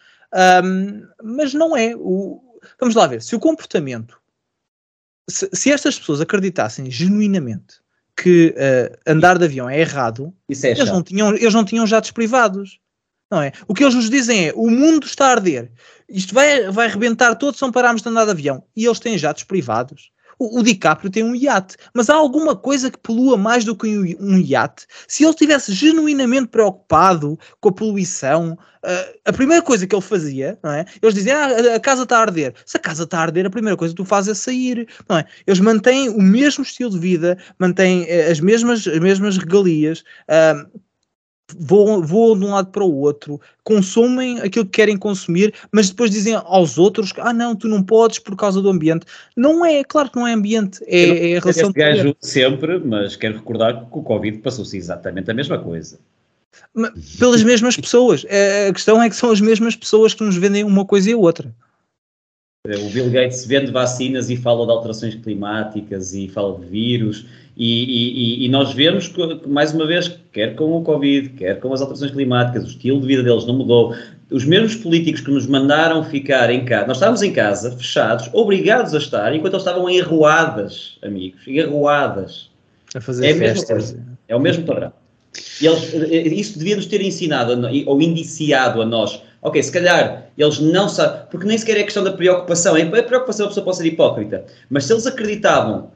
[0.65, 1.95] um, mas não é.
[1.97, 2.41] O,
[2.79, 4.21] vamos lá ver, se o comportamento,
[5.29, 7.81] se, se estas pessoas acreditassem genuinamente
[8.17, 8.55] que
[9.07, 12.81] andar de avião é errado, é eles, não tinham, eles não tinham jatos privados.
[13.31, 13.53] Não é?
[13.67, 15.71] O que eles nos dizem é: o mundo está a arder,
[16.09, 18.65] isto vai, vai arrebentar todo se não pararmos de andar de avião.
[18.75, 20.11] E eles têm jatos privados.
[20.39, 24.17] O, o DiCaprio tem um iate, mas há alguma coisa que polua mais do que
[24.21, 24.87] um iate?
[25.09, 30.57] Se ele estivesse genuinamente preocupado com a poluição, uh, a primeira coisa que ele fazia,
[30.63, 30.85] não é?
[31.03, 32.55] Eles dizem, ah, a casa está a arder.
[32.65, 35.19] Se a casa está a arder, a primeira coisa que tu fazes é sair, não
[35.19, 35.25] é?
[35.45, 40.81] Eles mantêm o mesmo estilo de vida, mantêm uh, as mesmas, as mesmas regalias, uh,
[41.57, 46.11] voam, voam de um lado para o outro, consomem aquilo que querem consumir, mas depois
[46.11, 49.07] dizem aos outros que, ah não, tu não podes por causa do ambiente.
[49.37, 51.69] Não é, claro que não é ambiente, é, é a relação...
[51.69, 55.99] Este gajo sempre, mas quero recordar que o Covid passou-se exatamente a mesma coisa.
[57.19, 58.25] Pelas mesmas pessoas.
[58.69, 61.17] A questão é que são as mesmas pessoas que nos vendem uma coisa e a
[61.17, 61.53] outra.
[62.67, 67.25] O Bill Gates vende vacinas e fala de alterações climáticas e fala de vírus
[67.61, 71.73] e, e, e, nós vemos que, mais uma vez, quer com o Covid, quer com
[71.73, 73.97] as alterações climáticas, o estilo de vida deles não mudou.
[74.31, 78.95] Os mesmos políticos que nos mandaram ficar em casa, nós estávamos em casa, fechados, obrigados
[78.95, 82.49] a estar, enquanto eles estavam em arruadas, amigos, em arruadas.
[82.95, 83.97] A fazer é festas.
[84.29, 84.93] É o mesmo padrão.
[85.61, 85.93] E eles,
[86.33, 89.21] isso devia nos ter ensinado ou indiciado a nós.
[89.41, 92.75] Ok, se calhar eles não sabem, porque nem sequer é questão da preocupação.
[92.75, 95.91] A preocupação a pessoa pode ser hipócrita, mas se eles acreditavam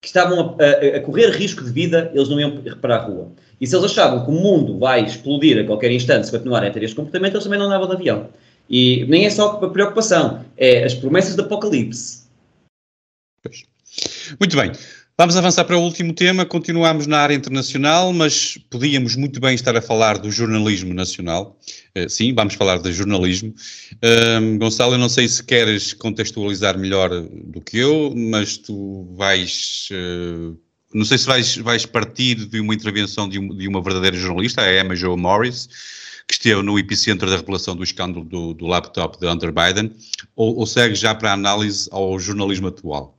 [0.00, 3.32] que estavam a, a, a, correr risco de vida, eles não iam para a rua.
[3.60, 6.72] E se eles achavam que o mundo vai explodir a qualquer instante se continuarem a
[6.72, 8.28] ter este comportamento, eles também não andavam de avião.
[8.70, 12.28] E nem é só a preocupação, é as promessas de apocalipse.
[14.38, 14.72] Muito bem.
[15.20, 16.46] Vamos avançar para o último tema.
[16.46, 21.58] Continuamos na área internacional, mas podíamos muito bem estar a falar do jornalismo nacional.
[21.96, 23.52] Uh, sim, vamos falar de jornalismo.
[23.94, 29.88] Uh, Gonçalo, eu não sei se queres contextualizar melhor do que eu, mas tu vais.
[29.90, 30.56] Uh,
[30.94, 34.62] não sei se vais, vais partir de uma intervenção de, um, de, uma verdadeira jornalista,
[34.62, 35.66] a Emma Jo Morris,
[36.28, 39.90] que esteve no epicentro da revelação do escândalo do, do laptop de Hunter Biden,
[40.36, 43.17] ou, ou segue já para a análise ao jornalismo atual?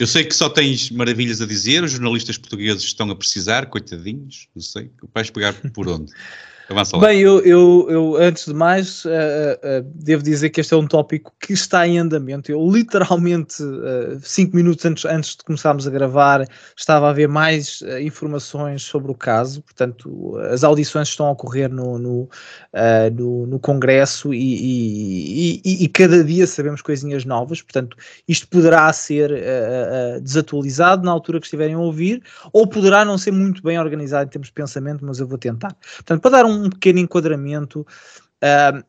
[0.00, 4.48] Eu sei que só tens maravilhas a dizer, os jornalistas portugueses estão a precisar, coitadinhos,
[4.54, 6.10] não sei, vais pegar por onde?
[6.70, 7.08] Avança lá.
[7.08, 10.86] Bem, eu, eu, eu antes de mais uh, uh, devo dizer que este é um
[10.86, 12.52] tópico que está em andamento.
[12.52, 16.46] Eu literalmente, uh, cinco minutos antes, antes de começarmos a gravar,
[16.76, 19.62] estava a ver mais informações sobre o caso.
[19.62, 22.28] Portanto, as audições estão a ocorrer no, no,
[23.12, 27.62] no, no Congresso e, e, e, e, cada dia sabemos coisinhas novas.
[27.62, 27.96] Portanto,
[28.28, 29.32] isto poderá ser
[30.22, 34.30] desatualizado na altura que estiverem a ouvir, ou poderá não ser muito bem organizado em
[34.30, 35.74] termos de pensamento, mas eu vou tentar.
[35.96, 37.86] Portanto, para dar um um pequeno enquadramento,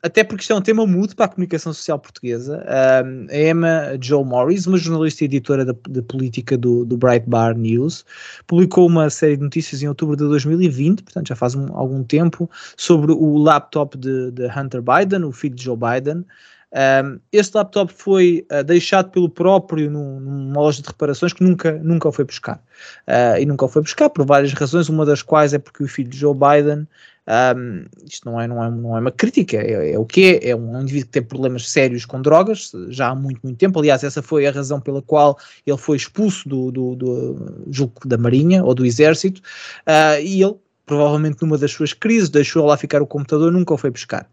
[0.02, 2.64] até porque isto é um tema mútuo para a comunicação social portuguesa.
[2.66, 3.04] A
[3.38, 8.06] Emma Joe Morris, uma jornalista e editora de, de política do, do Breitbart News,
[8.48, 12.50] publicou uma série de notícias em outubro de 2020, portanto já faz um, algum tempo,
[12.78, 16.26] sobre o laptop de, de Hunter Biden, o filho de Joe Biden.
[17.34, 22.08] Este laptop foi uh, deixado pelo próprio num, numa loja de reparações que nunca, nunca
[22.08, 22.64] o foi buscar.
[23.06, 25.88] Uh, e nunca o foi buscar por várias razões, uma das quais é porque o
[25.88, 26.88] filho de Joe Biden
[27.28, 30.50] um, isto não é, não, é, não é uma crítica, é, é, o que é,
[30.50, 33.80] é um indivíduo que tem problemas sérios com drogas já há muito, muito tempo.
[33.80, 38.18] Aliás, essa foi a razão pela qual ele foi expulso do, do, do julgo da
[38.18, 39.42] Marinha ou do Exército,
[39.88, 40.56] uh, e ele,
[40.86, 44.28] provavelmente numa das suas crises, deixou lá ficar o computador, nunca o foi buscar.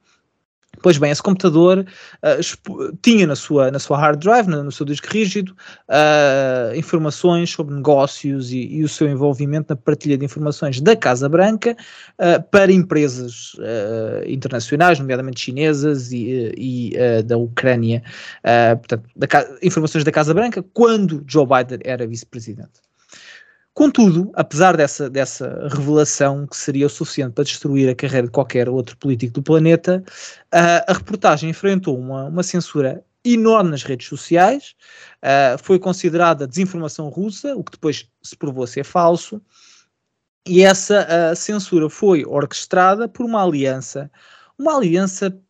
[0.83, 1.85] Pois bem, esse computador
[2.23, 5.57] uh, tinha na sua, na sua hard drive, no, seu disco rígido,
[5.89, 11.29] uh, informações sobre negócios e, e, o seu envolvimento na partilha de informações da Casa
[11.29, 11.77] Branca
[12.19, 13.57] uh, para empresas
[14.27, 18.03] internacionais, nomeadamente chinesas e, e da Ucrânia.
[18.79, 19.27] portanto, da,
[19.63, 22.88] informações da Casa Branca quando Joe Biden era vice-presidente.
[23.79, 28.69] Contudo, apesar dessa, dessa revelação que seria o suficiente para destruir a carreira de qualquer
[28.69, 30.03] outro político do planeta,
[30.51, 34.75] a, a reportagem enfrentou uma, uma censura enorme nas redes sociais,
[35.63, 39.41] foi considerada desinformação russa, o que depois se provou ser falso,
[40.45, 44.11] e essa censura foi orquestrada por uma aliança,
[44.59, 45.41] uma aliança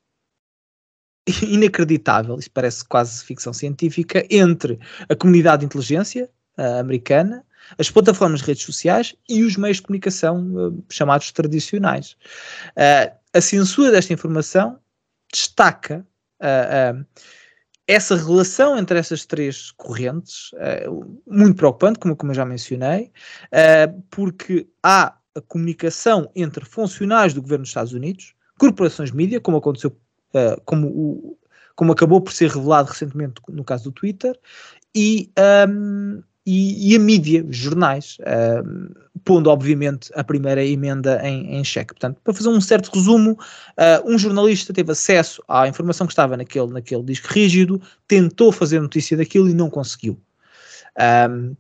[1.42, 6.28] inacreditável, isso parece quase ficção científica, entre a comunidade de inteligência
[6.78, 7.42] americana,
[7.76, 12.16] as plataformas de redes sociais e os meios de comunicação uh, chamados tradicionais.
[12.70, 14.78] Uh, a censura desta informação
[15.32, 16.06] destaca
[16.40, 17.04] uh,
[17.86, 20.50] essa relação entre essas três correntes,
[21.26, 23.10] muito preocupante, como, como eu já mencionei,
[24.10, 29.56] porque há a comunicação entre funcionários do governo dos Estados Unidos, corporações de mídia, como
[29.56, 29.98] aconteceu,
[30.66, 31.38] como, o,
[31.74, 34.38] como acabou por ser revelado recentemente no caso do Twitter,
[34.94, 35.32] e
[35.66, 41.62] um, e, e a mídia, os jornais, uh, pondo obviamente a primeira emenda em, em
[41.62, 41.92] xeque.
[41.92, 46.38] Portanto, para fazer um certo resumo, uh, um jornalista teve acesso à informação que estava
[46.38, 50.18] naquele, naquele disco rígido, tentou fazer notícia daquilo e não conseguiu.
[51.30, 51.54] Um,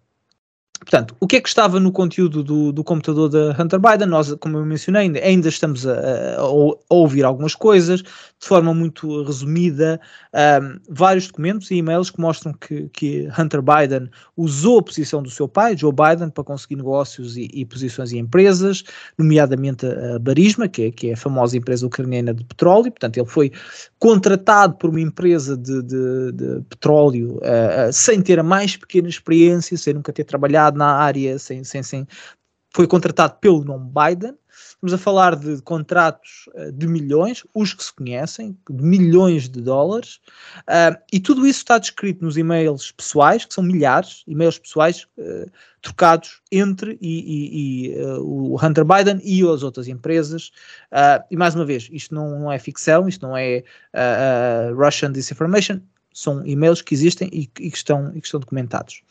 [0.80, 4.08] Portanto, o que é que estava no conteúdo do, do computador da Hunter Biden?
[4.08, 6.46] Nós, como eu mencionei, ainda, ainda estamos a, a, a,
[6.88, 8.02] ouvir algumas coisas
[8.40, 10.00] de forma muito resumida,
[10.32, 15.28] um, vários documentos e e-mails que mostram que, que, Hunter Biden usou a posição do
[15.28, 18.84] seu pai, Joe Biden, para conseguir negócios e, e posições em empresas,
[19.18, 22.92] nomeadamente a Barisma, que é, que é a famosa empresa ucraniana de petróleo.
[22.92, 23.50] Portanto, ele foi
[23.98, 29.08] contratado por uma empresa de, de, de petróleo uh, uh, sem ter a mais pequena
[29.08, 32.06] experiência, sem nunca ter trabalhado na área, sem, sem, sem,
[32.74, 34.34] foi contratado pelo nome Biden.
[34.70, 39.60] Estamos a falar de contratos uh, de milhões, os que se conhecem, de milhões de
[39.60, 40.20] dólares,
[40.62, 45.50] uh, e tudo isso está descrito nos e-mails pessoais, que são milhares, e-mails pessoais uh,
[45.80, 50.50] trocados entre e, e, e o Hunter Biden e as outras empresas.
[51.30, 53.62] e mais uma vez, isto não, não é ficção, isto não é
[54.76, 55.80] Russian disinformation,
[56.12, 59.02] são e-mails que existem e, e, que estão, e que estão documentados.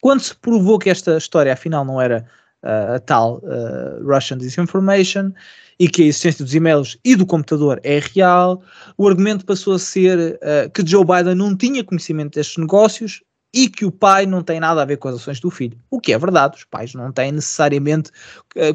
[0.00, 2.24] Quando se provou que esta história afinal não era
[2.62, 5.32] uh, a tal uh, Russian disinformation
[5.78, 8.62] e que a existência dos e-mails e do computador é real,
[8.96, 13.22] o argumento passou a ser uh, que Joe Biden não tinha conhecimento destes negócios
[13.54, 15.78] e que o pai não tem nada a ver com as ações do filho.
[15.90, 18.10] O que é verdade, os pais não têm necessariamente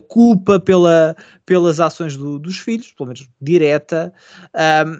[0.07, 1.15] culpa pela,
[1.45, 4.11] pelas ações do, dos filhos, pelo menos direta.
[4.55, 4.99] Um,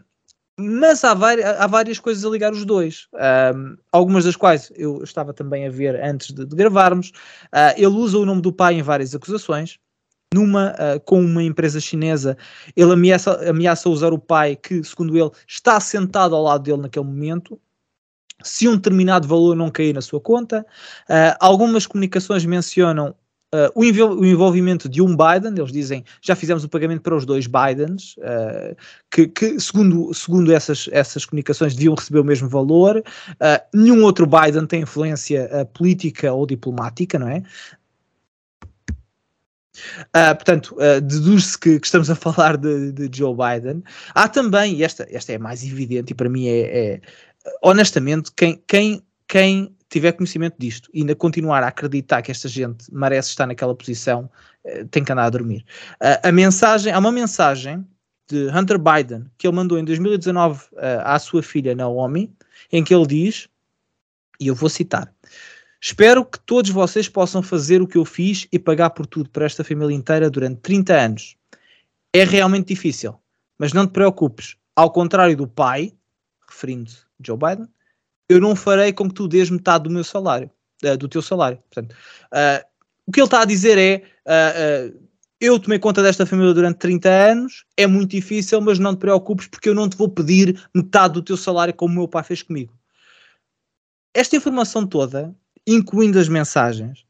[0.60, 3.08] mas há, várias, há várias coisas a ligar os dois,
[3.56, 7.10] um, algumas das quais eu estava também a ver antes de, de gravarmos.
[7.47, 9.80] Uh, ele usa o nome do pai em várias acusações.
[10.34, 12.38] Numa, uh, com uma empresa chinesa,
[12.76, 17.06] ele ameaça, ameaça usar o pai, que, segundo ele, está sentado ao lado dele naquele
[17.06, 17.60] momento,
[18.43, 20.66] se um determinado valor não cair na sua conta.
[21.10, 23.16] Uh, algumas comunicações mencionam
[23.54, 27.24] Uh, o, o, envolvimento de um Biden, eles dizem já fizemos o pagamento para os
[27.24, 28.76] dois Bidens, uh,
[29.12, 32.97] que, que, segundo, segundo essas, essas comunicações deviam receber o mesmo valor.
[32.97, 37.43] Uh, nenhum outro Biden tem influência política ou diplomática, não é?
[40.16, 43.84] Uh, portanto, uh, deduz-se que, que, estamos a falar de, de, Joe Biden.
[44.14, 47.01] Há também, e esta, esta é mais evidente, e para mim é, é
[47.62, 52.86] honestamente, quem, quem, quem tiver conhecimento disto e ainda continuar a acreditar que esta gente
[52.91, 54.30] merece estar naquela posição,
[54.66, 55.64] uh, tem que andar a dormir.
[56.02, 57.86] Uh, a mensagem, há uma mensagem
[58.28, 62.34] de Hunter Biden que ele mandou em 2019 uh, à sua filha Naomi,
[62.72, 63.48] em que ele diz,
[64.39, 65.14] e eu vou citar:
[65.80, 69.46] Espero que todos vocês possam fazer o que eu fiz e pagar por tudo para
[69.46, 71.36] esta família inteira durante 30 anos.
[72.12, 73.16] É realmente difícil,
[73.60, 74.56] mas não te preocupes.
[74.76, 75.94] Ao contrário do pai,
[76.48, 76.91] referindo
[77.24, 77.68] Joe Biden,
[78.34, 80.50] eu não farei com que tu dês metade do meu salário,
[80.84, 81.60] uh, do teu salário.
[81.70, 82.66] Portanto, uh,
[83.06, 85.00] o que ele está a dizer é: uh,
[85.40, 89.48] eu tomei conta desta família durante 30 anos, é muito difícil, mas não te preocupes
[89.48, 92.42] porque eu não te vou pedir metade do teu salário como o meu pai fez
[92.42, 92.74] comigo.
[94.16, 95.36] Esta informação toda,
[95.68, 97.06] incluindo as mensagens,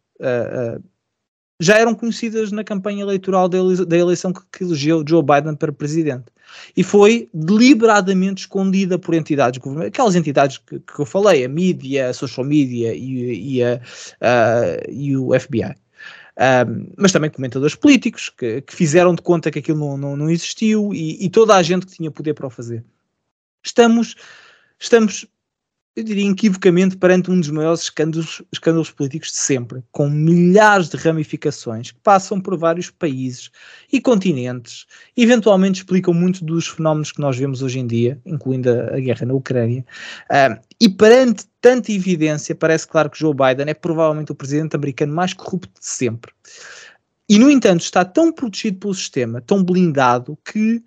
[1.59, 3.57] já eram conhecidas na campanha eleitoral da,
[3.97, 6.25] eleição que, elegeu Joe Biden para presidente.
[6.75, 12.09] E foi deliberadamente escondida por entidades governamentais, aquelas entidades que, que, eu falei, a mídia,
[12.09, 15.75] a social media e, e, a, uh, e o FBI.
[16.35, 20.29] Um, mas também comentadores políticos que, que, fizeram de conta que aquilo não, não, não
[20.29, 22.83] existiu e, e, toda a gente que tinha poder para o fazer.
[23.63, 24.15] Estamos,
[24.79, 25.27] estamos
[25.95, 30.97] eu diria inequivocamente, perante um dos maiores escândalos, escândalos políticos de sempre, com milhares de
[30.97, 33.51] ramificações que passam por vários países
[33.91, 38.69] e continentes, e eventualmente explicam muito dos fenómenos que nós vemos hoje em dia, incluindo
[38.69, 39.85] a, a guerra na Ucrânia.
[40.31, 45.13] Uh, e perante tanta evidência, parece claro que Joe Biden é provavelmente o presidente americano
[45.13, 46.31] mais corrupto de sempre.
[47.29, 50.83] E, no entanto, está tão protegido pelo sistema, tão blindado, que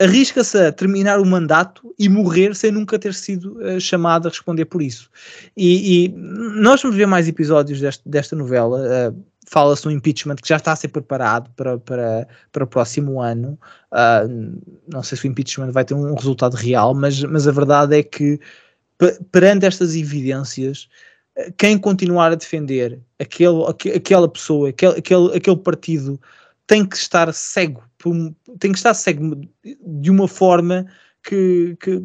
[0.00, 4.64] arrisca-se a terminar o mandato e morrer sem nunca ter sido uh, chamado a responder
[4.64, 5.08] por isso.
[5.56, 9.10] E, e, nós vamos ver mais episódios deste, desta novela.
[9.10, 13.20] Uh, Fala-se no impeachment que já está a ser preparado para, para, para o próximo
[13.20, 13.58] ano.
[13.92, 17.98] Uh, não sei se o impeachment vai ter um resultado real, mas, mas a verdade
[17.98, 18.40] é que
[19.30, 20.88] perante estas evidências,
[21.58, 23.64] quem continuar a defender aquele,
[23.94, 26.18] aquela pessoa, aquele, aquele, aquele partido,
[26.66, 27.84] tem que estar cego
[28.58, 30.86] tem que estar cego de uma forma
[31.22, 32.02] que, que,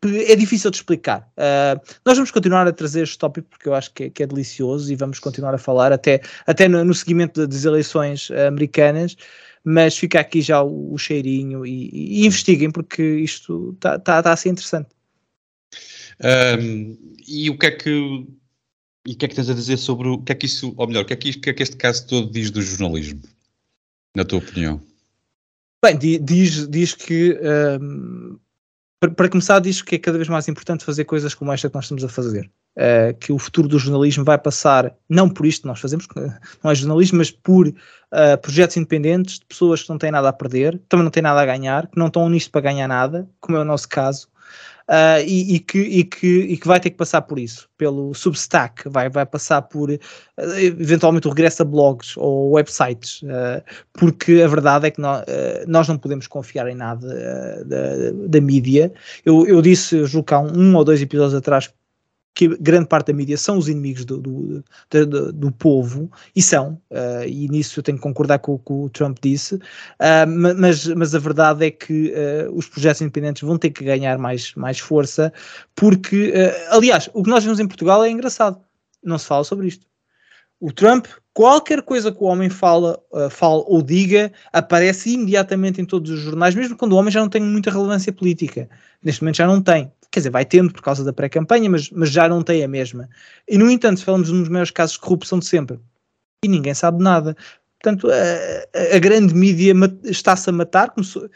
[0.00, 1.30] que é difícil de explicar.
[1.36, 4.26] Uh, nós vamos continuar a trazer este tópico porque eu acho que é, que é
[4.26, 9.16] delicioso e vamos continuar a falar até, até no, no seguimento das eleições americanas,
[9.64, 14.32] mas fica aqui já o, o cheirinho e, e, investiguem porque isto está tá, tá
[14.32, 14.88] a ser interessante.
[16.22, 18.26] Um, e o que é que
[19.06, 20.86] e o que é que tens a dizer sobre o que é que isso, ou
[20.86, 23.20] melhor, o que é que, o que, é que este caso todo diz do jornalismo?
[24.14, 24.80] Na tua opinião?
[25.84, 27.38] Bem, diz, diz que
[27.80, 28.38] um,
[28.98, 31.84] para, começar, diz que é cada vez mais importante fazer coisas como esta que nós
[31.84, 32.50] estamos a fazer.
[32.76, 36.08] Uh, que o futuro do jornalismo vai passar, não por isto que nós fazemos,
[36.62, 37.74] não é jornalismo, mas por uh,
[38.42, 41.46] projetos independentes de pessoas que não têm nada a perder, também não têm nada a
[41.46, 44.28] ganhar, que não estão nisto para ganhar nada, como é o nosso caso,
[44.88, 48.14] uh, e, e, que, e, que, e que vai ter que passar por isso, pelo
[48.14, 49.98] Substack, vai, vai passar por uh,
[50.58, 53.62] eventualmente o regresso a blogs ou websites, uh,
[53.92, 55.24] porque a verdade é que nós,
[55.66, 57.06] nós não podemos confiar em nada
[57.64, 58.92] da, da mídia.
[59.24, 61.72] Eu, eu disse, julgo que há um, um ou dois episódios atrás
[62.34, 66.80] que grande parte da mídia são os inimigos do, do, do, do povo, e são,
[66.90, 70.26] uh, e nisso eu tenho que concordar com o que o Trump disse, uh,
[70.58, 74.52] mas, mas a verdade é que uh, os projetos independentes vão ter que ganhar mais,
[74.56, 75.32] mais força,
[75.76, 76.32] porque,
[76.70, 78.60] aliás, o que nós vemos em Portugal é engraçado,
[79.02, 79.86] não se fala sobre isto.
[80.60, 82.98] O Trump, qualquer coisa que o homem fala,
[83.30, 87.28] fala ou diga, aparece imediatamente em todos os jornais, mesmo quando o homem já não
[87.28, 88.68] tem muita relevância política.
[89.02, 92.08] Neste momento já não tem quer dizer, vai tendo por causa da pré-campanha, mas, mas
[92.08, 93.08] já não tem a mesma.
[93.48, 95.80] E, no entanto, falamos de um dos maiores casos de corrupção de sempre.
[96.44, 97.36] E ninguém sabe nada.
[97.82, 101.28] Portanto, a, a grande mídia está-se a matar, começou,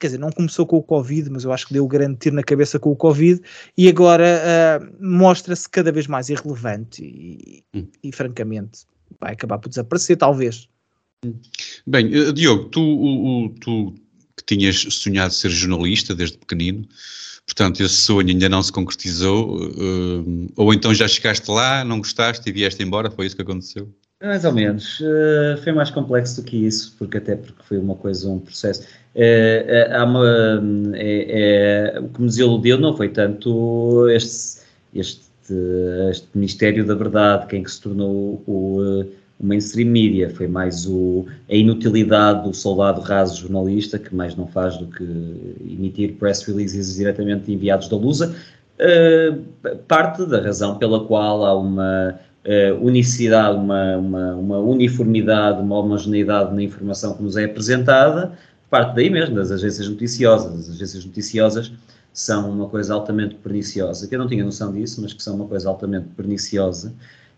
[0.00, 2.34] quer dizer, não começou com o Covid, mas eu acho que deu um grande tiro
[2.34, 3.40] na cabeça com o Covid
[3.78, 7.86] e agora uh, mostra-se cada vez mais irrelevante e, hum.
[8.02, 8.80] e, francamente,
[9.20, 10.68] vai acabar por desaparecer, talvez.
[11.86, 13.94] Bem, uh, Diogo, tu, o, o, tu
[14.36, 16.84] que tinhas sonhado ser jornalista desde pequenino,
[17.46, 22.48] Portanto, esse sonho ainda não se concretizou, uh, ou então já chegaste lá, não gostaste
[22.48, 23.88] e vieste embora, foi isso que aconteceu?
[24.22, 25.00] Mais ou menos.
[25.00, 28.82] Uh, foi mais complexo do que isso, porque até porque foi uma coisa, um processo.
[29.14, 34.62] Uh, há uma, é, é, o que me desiludiu não foi tanto este,
[34.94, 35.22] este,
[36.10, 39.04] este Ministério da Verdade, quem que se tornou o o
[39.40, 44.76] mainstream media, foi mais o, a inutilidade do soldado raso jornalista, que mais não faz
[44.76, 45.02] do que
[45.60, 48.34] emitir press releases diretamente enviados da Lusa,
[48.78, 55.78] uh, parte da razão pela qual há uma uh, unicidade, uma, uma, uma, uniformidade, uma
[55.78, 58.32] homogeneidade na informação que nos é apresentada,
[58.70, 60.68] parte daí mesmo, das agências noticiosas.
[60.68, 61.72] As agências noticiosas
[62.12, 65.46] são uma coisa altamente perniciosa, que eu não tinha noção disso, mas que são uma
[65.46, 66.94] coisa altamente perniciosa,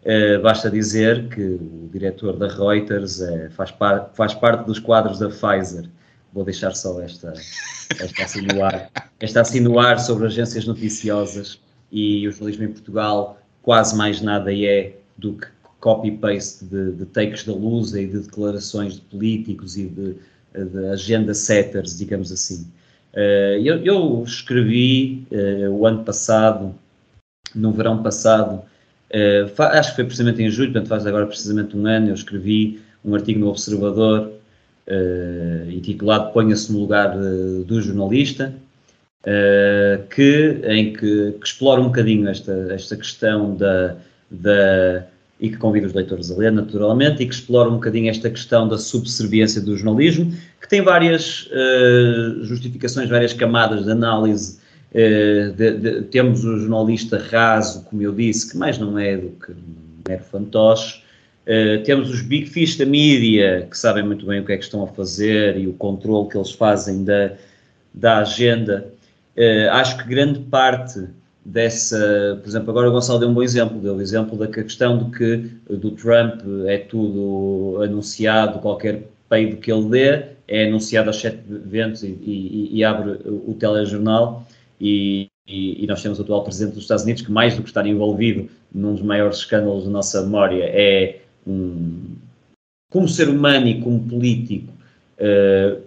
[0.07, 5.19] Uh, basta dizer que o diretor da Reuters é, faz, par, faz, parte dos quadros
[5.19, 5.91] da Pfizer.
[6.33, 8.89] Vou deixar só esta, esta, assim no ar,
[9.19, 14.55] esta assim no ar sobre agências noticiosas e o jornalismo em Portugal quase mais nada
[14.55, 15.49] é do que
[15.81, 20.15] copy-paste de, de, takes da luz e de declarações de políticos e de,
[20.55, 22.71] de agenda setters, digamos assim.
[23.13, 25.27] Uh, eu, eu, escrevi
[25.73, 26.77] o ano passado,
[27.53, 28.63] no verão passado,
[29.13, 32.81] Uh, acho que foi precisamente em julho, portanto faz agora precisamente um ano, eu escrevi
[33.05, 34.33] um artigo no Observador
[34.89, 38.53] uh, intitulado Ponha-se no lugar uh, do jornalista,
[40.11, 43.97] que, em que, que, explora um bocadinho esta, esta questão da,
[44.31, 45.05] da
[45.41, 48.69] e que convido os leitores a ler naturalmente, e que explora um bocadinho esta questão
[48.69, 51.51] da subserviência do jornalismo, que tem várias
[52.43, 54.61] justificações, várias camadas de análise
[54.97, 59.53] de, de, temos o jornalista raso, como eu disse, que mais não é do que
[59.53, 61.03] um mero fantoche.
[61.47, 64.65] Uh, temos os big fish da mídia, que sabem muito bem o que é que
[64.65, 67.33] estão a fazer e o controle que eles fazem da,
[67.95, 68.87] da agenda.
[69.37, 71.07] Uh, acho que grande parte
[71.45, 74.99] dessa, por exemplo, agora o Gonçalo deu um bom exemplo, deu o exemplo da questão
[74.99, 75.37] de que
[75.77, 82.03] do Trump é tudo anunciado, qualquer peido que ele dê é anunciado aos sete ventos
[82.03, 84.46] e, e, e abre o telejornal
[84.81, 87.69] e, e, e, nós temos o atual presidente dos Estados Unidos que, mais do que
[87.69, 92.17] estar envolvido num dos maiores escândalos da nossa memória, é um,
[92.91, 94.73] como ser humano e como político,
[95.19, 95.81] uh,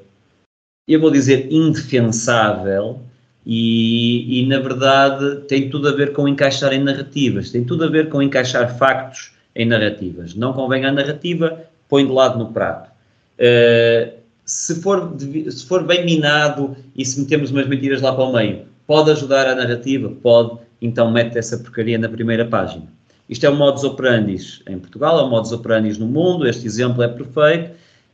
[0.88, 3.02] eu vou dizer indefensável.
[3.46, 7.88] E, e, na verdade tem tudo a ver com encaixar em narrativas, tem tudo a
[7.88, 10.36] ver com encaixar factos em narrativas.
[10.36, 12.92] Não convém a narrativa, põe de lado no prato.
[13.40, 18.34] Uh, se, for, se for bem minado e se metemos umas mentiras lá para o
[18.34, 20.10] meio, Pode ajudar a narrativa?
[20.10, 20.58] Pode.
[20.82, 22.86] Então mete essa porcaria na primeira página.
[23.30, 24.36] Isto é o modus operandi
[24.68, 27.70] em Portugal, é o modus operandi no mundo, este exemplo é perfeito.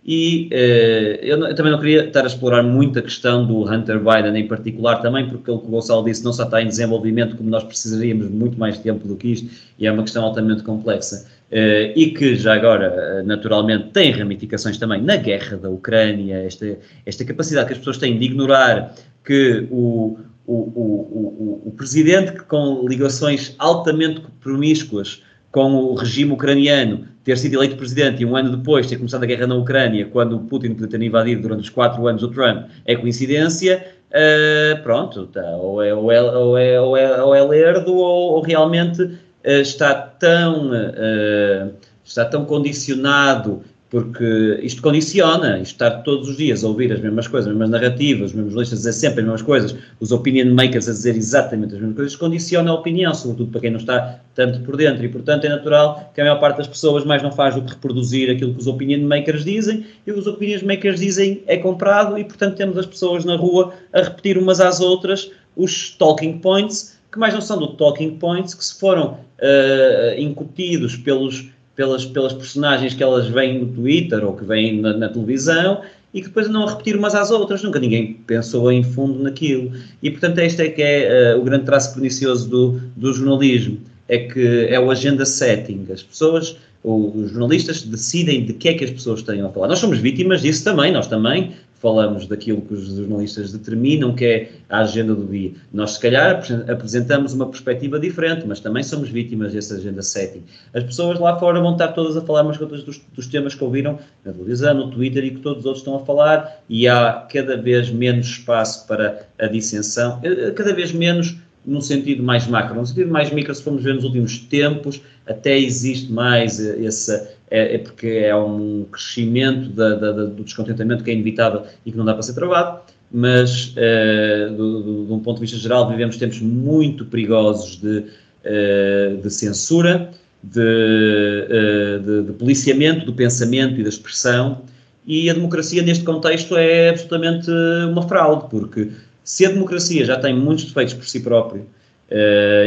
[0.06, 4.00] E eh, eu, eu, também não queria estar a explorar muito a questão do Hunter
[4.00, 7.38] Biden em particular, também porque o que o Gonçalo disse não só está em desenvolvimento,
[7.38, 9.50] como nós precisaríamos muito mais tempo do que isto,
[9.80, 11.26] e é uma questão altamente complexa.
[11.50, 17.24] Uh, e que já agora, naturalmente, tem ramificações também na guerra da Ucrânia, esta, esta
[17.24, 22.44] capacidade que as pessoas têm de ignorar que o, o, o, o, o presidente que
[22.44, 28.56] com ligações altamente promíscuas com o regime ucraniano ter sido eleito presidente e um ano
[28.56, 31.70] depois ter começado a guerra na Ucrânia, quando o Putin podia ter invadido durante os
[31.70, 33.84] quatro anos o Trump, é coincidência.
[34.12, 38.34] uh, pronto, tá, ou, é, ou, é, ou, é, ou, é, ou é lerdo ou,
[38.34, 41.74] ou realmente uh, está tão uh,
[42.04, 47.28] está tão condicionado porque isto condiciona, isto estar todos os dias a ouvir as mesmas
[47.28, 50.54] coisas, as mesmas narrativas, os mesmos listas a dizer sempre as mesmas coisas, os opinion
[50.54, 54.20] makers a dizer exatamente as mesmas coisas, condiciona a opinião, sobretudo para quem não está
[54.34, 57.32] tanto por dentro, e portanto é natural que a maior parte das pessoas mais não
[57.32, 60.66] faz do que reproduzir aquilo que os opinion makers dizem, e o que os opinion
[60.66, 64.80] makers dizem é comprado, e portanto temos as pessoas na rua a repetir umas às
[64.82, 70.20] outras os talking points, que mais não são do talking points, que se foram uh,
[70.20, 75.10] incutidos pelos pelas, pelas personagens que elas veem no Twitter ou que veem na, na
[75.10, 75.82] televisão
[76.14, 79.72] e que depois não a repetir umas às outras, nunca ninguém pensou em fundo naquilo.
[80.02, 84.20] E portanto este é que é uh, o grande traço pernicioso do, do jornalismo, é
[84.20, 85.86] que é o agenda setting.
[85.92, 89.68] As pessoas, os jornalistas decidem de que é que as pessoas têm a falar.
[89.68, 94.52] Nós somos vítimas disso também, nós também falamos daquilo que os jornalistas determinam que é
[94.70, 95.52] a agenda do dia.
[95.74, 100.44] Nós, se calhar, apresentamos uma perspectiva diferente, mas também somos vítimas dessa agenda setting.
[100.74, 103.64] As pessoas lá fora vão estar todas a falar umas coisas dos, dos temas que
[103.64, 107.28] ouviram na televisão, no Twitter e que todos os outros estão a falar, e há
[107.32, 112.76] cada vez menos espaço para a dissensão, eh, cada vez menos num sentido mais macro.
[112.76, 117.35] Num sentido mais micro, se formos ver nos últimos tempos, até existe mais essa.
[117.50, 121.98] É, é porque é um crescimento da, da, do descontentamento que é inevitável e que
[121.98, 122.82] não dá para ser travado,
[123.12, 128.00] mas uh, do, do, de um ponto de vista geral, vivemos tempos muito perigosos de,
[128.00, 130.12] uh, de censura,
[130.44, 134.64] de, uh, de, de policiamento do pensamento e da expressão,
[135.06, 137.50] e a democracia neste contexto é absolutamente
[137.92, 138.90] uma fraude, porque
[139.24, 141.68] se a democracia já tem muitos defeitos por si próprio,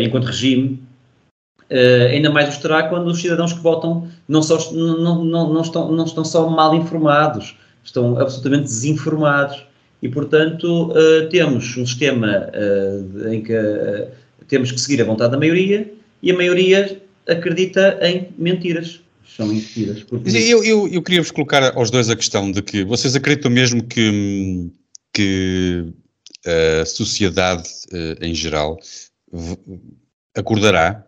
[0.01, 0.81] enquanto regime,
[1.71, 5.63] uh, ainda mais os terá quando os cidadãos que votam não, só, não, não, não,
[5.63, 9.67] estão, não estão só mal informados, estão absolutamente desinformados.
[10.01, 12.51] E, portanto, uh, temos um sistema
[13.31, 13.53] em que
[14.47, 15.93] temos que seguir a vontade da maioria
[16.23, 19.01] e a maioria acredita em mentiras
[19.39, 20.05] são mentiras.
[20.35, 23.85] Eu, eu, eu queria vos colocar aos dois a questão de que vocês acreditam mesmo
[23.85, 24.69] que,
[25.15, 25.85] que
[26.45, 28.79] a sociedade uh, em geral
[30.35, 31.05] acordará.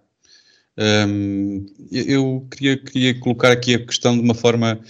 [0.80, 4.80] Um, eu queria, queria colocar aqui a questão de uma forma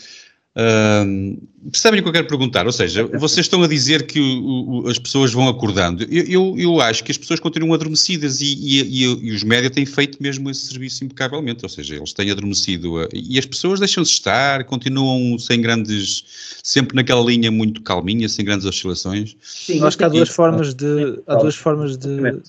[1.71, 2.67] percebem o que eu quero perguntar?
[2.67, 6.03] Ou seja, vocês estão a dizer que o, o, as pessoas vão acordando.
[6.05, 9.87] Eu, eu, eu, acho que as pessoas continuam adormecidas e, e, e, os médias têm
[9.87, 11.65] feito mesmo esse serviço impecavelmente.
[11.65, 16.25] Ou seja, eles têm adormecido a, e as pessoas deixam-se estar, continuam sem grandes,
[16.63, 19.37] sempre naquela linha muito calminha, sem grandes oscilações.
[19.41, 21.23] Sim, eu acho que há duas formas de.
[21.27, 22.43] Há duas formas de.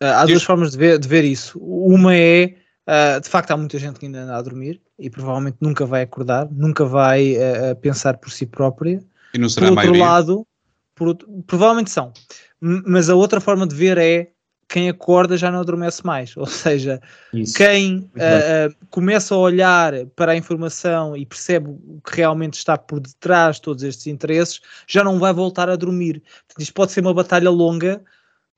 [0.00, 1.58] Há duas formas de ver, de ver isso.
[1.58, 2.54] Uma é
[2.86, 6.02] Uh, de facto, há muita gente que ainda anda a dormir e provavelmente nunca vai
[6.02, 9.02] acordar, nunca vai uh, pensar por si própria.
[9.34, 10.46] E não será por outro lado,
[10.94, 12.12] por outro, provavelmente são,
[12.60, 14.30] mas a outra forma de ver é
[14.68, 17.00] quem acorda já não adormece mais, ou seja,
[17.32, 17.54] Isso.
[17.54, 23.00] quem uh, começa a olhar para a informação e percebe o que realmente está por
[23.00, 26.22] detrás de todos estes interesses, já não vai voltar a dormir.
[26.46, 28.00] Portanto, isto pode ser uma batalha longa,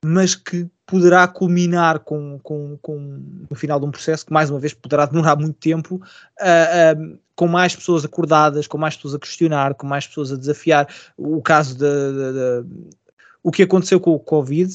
[0.05, 4.59] mas que poderá culminar com, com, com no final de um processo que, mais uma
[4.59, 9.19] vez, poderá demorar muito tempo, uh, uh, com mais pessoas acordadas, com mais pessoas a
[9.19, 10.89] questionar, com mais pessoas a desafiar.
[11.17, 12.97] O caso de, de, de
[13.43, 14.73] o que aconteceu com o Covid,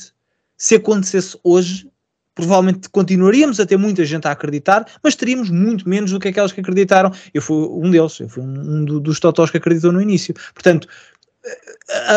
[0.57, 1.89] se acontecesse hoje,
[2.35, 6.51] provavelmente continuaríamos a ter muita gente a acreditar, mas teríamos muito menos do que aquelas
[6.51, 7.11] que acreditaram.
[7.33, 10.33] Eu fui um deles, eu fui um, um dos totós que acreditou no início.
[10.53, 10.87] Portanto,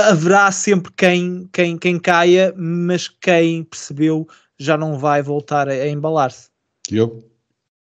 [0.08, 4.26] haverá sempre quem, quem, quem caia, mas quem percebeu
[4.58, 6.48] já não vai voltar a, a embalar-se.
[6.90, 7.22] Eu?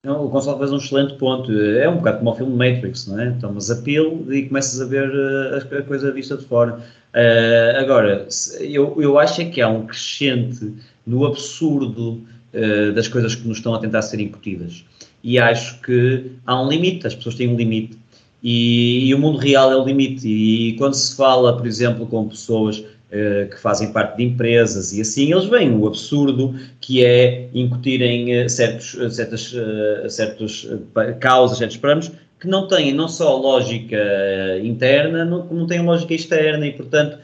[0.03, 1.51] Não, o Gonçalo fez um excelente ponto.
[1.51, 3.31] É um bocado como o filme Matrix, não é?
[3.41, 6.79] Tomas a pílula e começas a ver a, a coisa vista de fora.
[7.13, 8.27] Uh, agora,
[8.59, 10.73] eu, eu acho é que há um crescente
[11.07, 12.21] no absurdo
[12.53, 14.85] uh, das coisas que nos estão a tentar ser incutidas.
[15.23, 17.97] E acho que há um limite, as pessoas têm um limite
[18.47, 20.27] e, e, o mundo real é o limite.
[20.27, 25.01] E quando se fala, por exemplo, com pessoas uh, que fazem parte de empresas e
[25.01, 29.55] assim, eles veem o absurdo que é incutirem uh, certos, uh, certas,
[30.09, 30.69] certos
[31.19, 33.97] causas, certos parâmetros que não têm não só lógica
[34.63, 37.17] interna, não, como não têm lógica externa e, portanto,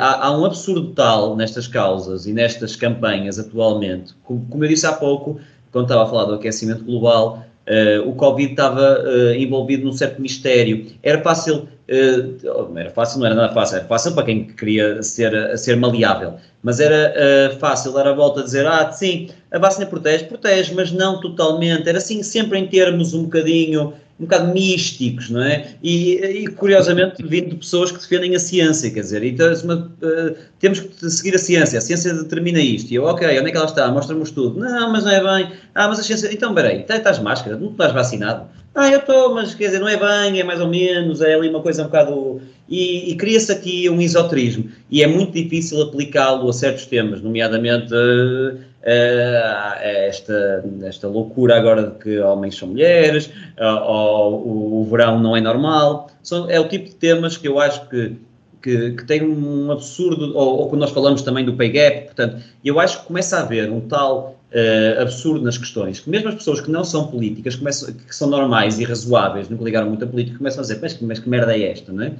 [0.00, 4.84] há, há, um absurdo tal nestas causas e nestas campanhas atualmente, como, como eu disse
[4.84, 5.38] há pouco,
[5.70, 10.22] quando estava a falar do aquecimento global, Uh, o Covid estava uh, envolvido num certo
[10.22, 10.86] mistério.
[11.02, 15.02] Era fácil, uh, não era fácil, não era nada fácil, era fácil para quem queria
[15.02, 19.86] ser, ser maleável, mas era fácil dar a volta a dizer, ah, sim, a vacina
[19.86, 21.88] protege, protege, mas não totalmente.
[21.88, 25.74] Era assim, sempre em termos um bocadinho um bocado místicos, não é?
[25.82, 30.36] E, e curiosamente vindo de pessoas que defendem a ciência, quer dizer, então, uma, uh,
[30.58, 32.90] temos que seguir a ciência, a ciência determina isto.
[32.90, 33.90] E eu, ok, onde é que ela está?
[33.90, 34.58] Mostra-me o estudo.
[34.58, 35.52] Não, mas não é bem.
[35.74, 36.32] Ah, mas a ciência.
[36.32, 38.48] Então, peraí, tá, estás máscara, não estás vacinado?
[38.74, 41.48] Ah, eu estou, mas quer dizer, não é bem, é mais ou menos, é ali
[41.48, 42.40] uma coisa um bocado.
[42.68, 44.68] E, e cria-se aqui um esoterismo.
[44.90, 47.92] E é muito difícil aplicá-lo a certos temas, nomeadamente.
[47.92, 53.26] Uh, uh, esta, esta loucura agora de que homens são mulheres,
[53.58, 56.10] uh, ou o, o, verão não é normal.
[56.22, 58.16] São, é o tipo de temas que eu acho que,
[58.62, 62.42] que, que tem um absurdo, ou, ou quando nós falamos também do pay gap, portanto,
[62.64, 66.36] eu acho que começa a haver um tal uh, absurdo nas questões, que mesmo as
[66.36, 70.08] pessoas que não são políticas, começam, que são normais e razoáveis, nunca ligaram muito a
[70.08, 72.12] política, começam a dizer, mas, mas que merda é esta, não é?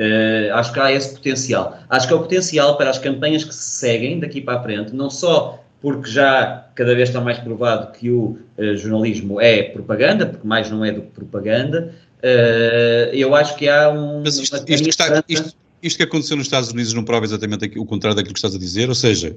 [0.00, 1.78] Uh, acho que há esse potencial.
[1.90, 4.94] Acho que é o potencial para as campanhas que se seguem daqui para a frente,
[4.94, 10.24] não só porque já cada vez está mais provado que o uh, jornalismo é propaganda,
[10.24, 11.94] porque mais não é do que propaganda.
[12.22, 14.22] Uh, eu acho que há um.
[14.22, 17.84] Mas isto, isto, está, isto, isto, que aconteceu nos Estados Unidos não prova exatamente o
[17.84, 19.36] contrário daquilo que estás a dizer, ou seja,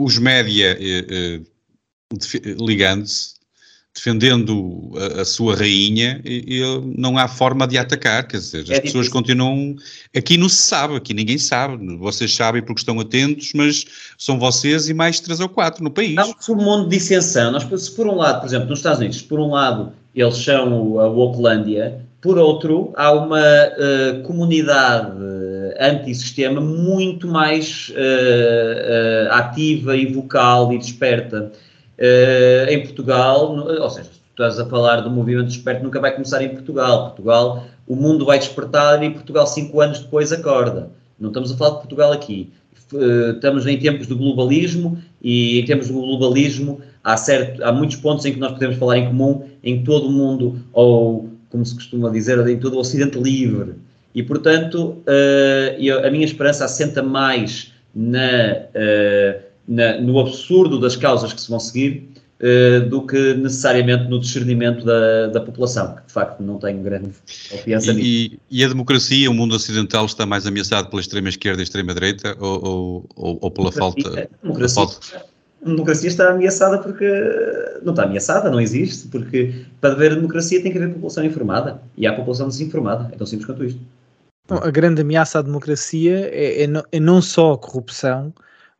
[0.00, 0.78] os média
[2.60, 3.41] ligando-se
[3.94, 8.70] defendendo a, a, sua rainha, e, e, não há forma de atacar, quer dizer, as
[8.70, 9.12] é pessoas difícil.
[9.12, 9.76] continuam.
[10.16, 11.96] Aqui não se sabe, aqui ninguém sabe.
[11.96, 13.84] Vocês sabem porque estão atentos, mas
[14.16, 16.16] são vocês e mais três ou quatro no país.
[16.16, 17.52] Há um mundo de dissensão.
[17.52, 21.00] Nós, se por um lado, por exemplo, nos Estados Unidos, por um lado eles são
[21.00, 25.12] a Oaklândia, por outro, há uma uh, comunidade
[25.80, 31.52] antissistema muito mais uh, uh, ativa e vocal e desperta.
[31.98, 36.12] Uh, em Portugal, ou seja, se tu estás a falar do movimento desperto, nunca vai
[36.12, 37.08] começar em Portugal.
[37.08, 40.90] Portugal, o mundo vai despertar e Portugal cinco anos depois acorda.
[41.20, 42.50] Não estamos a falar de Portugal aqui.
[42.92, 47.96] Uh, estamos em tempos do globalismo e em tempos do globalismo há, certo, há muitos
[47.96, 51.74] pontos em que nós podemos falar em comum em todo o mundo, ou como se
[51.74, 53.74] costuma dizer, em todo o Ocidente livre.
[54.14, 58.56] E, portanto, uh, eu, a minha esperança assenta mais na
[59.66, 62.08] na, no absurdo das causas que se vão seguir
[62.42, 67.10] uh, do que necessariamente no discernimento da, da população, que de facto não tenho grande
[67.50, 68.36] confiança e, nisso.
[68.50, 73.38] E a democracia, o mundo ocidental está mais ameaçado pela extrema-esquerda e extrema-direita ou, ou,
[73.40, 74.08] ou, pela falta...
[74.08, 74.84] A democracia,
[75.64, 77.06] a democracia está ameaçada porque...
[77.82, 82.06] Não está ameaçada, não existe, porque para haver democracia tem que haver população informada e
[82.06, 83.08] há população desinformada.
[83.12, 83.80] É tão simples quanto isto.
[84.48, 88.32] a grande ameaça à democracia é, é, não, é não só a corrupção,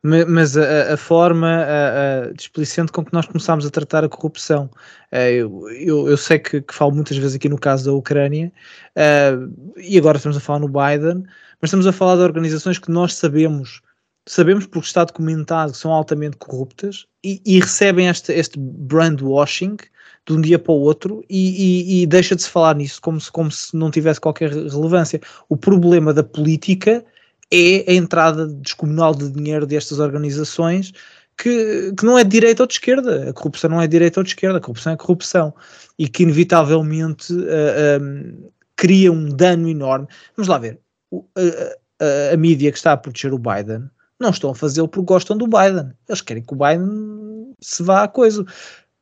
[0.03, 4.69] mas a, a forma a, a com que nós começámos a tratar a corrupção.
[5.11, 8.51] Uh, eu, eu, eu, sei que, que, falo muitas vezes aqui no caso da Ucrânia,
[8.97, 11.23] uh, e agora estamos a falar no Biden,
[11.61, 13.81] mas estamos a falar de organizações que nós sabemos,
[14.27, 19.77] sabemos porque está documentado que são altamente corruptas e, e recebem este, este brand washing
[20.25, 23.21] de um dia para o outro e, e, e deixa de se falar nisso como
[23.21, 25.21] se, como se não tivesse qualquer relevância.
[25.47, 27.05] O problema da política
[27.53, 30.91] é a entrada descomunal de dinheiro destas organizações
[31.37, 33.29] que, que não é de direita ou de esquerda.
[33.29, 35.53] A corrupção não é de direita ou de esquerda, a corrupção é corrupção.
[35.97, 40.07] E que inevitavelmente uh, eh, um, ehm, cria um dano enorme.
[40.35, 40.79] Vamos lá ver.
[41.11, 43.87] O, a, a, a, mídia que está a proteger o Biden
[44.19, 45.91] não estão a fazê-lo porque gostam do Biden.
[46.09, 48.43] Eles querem que o Biden se vá à coisa.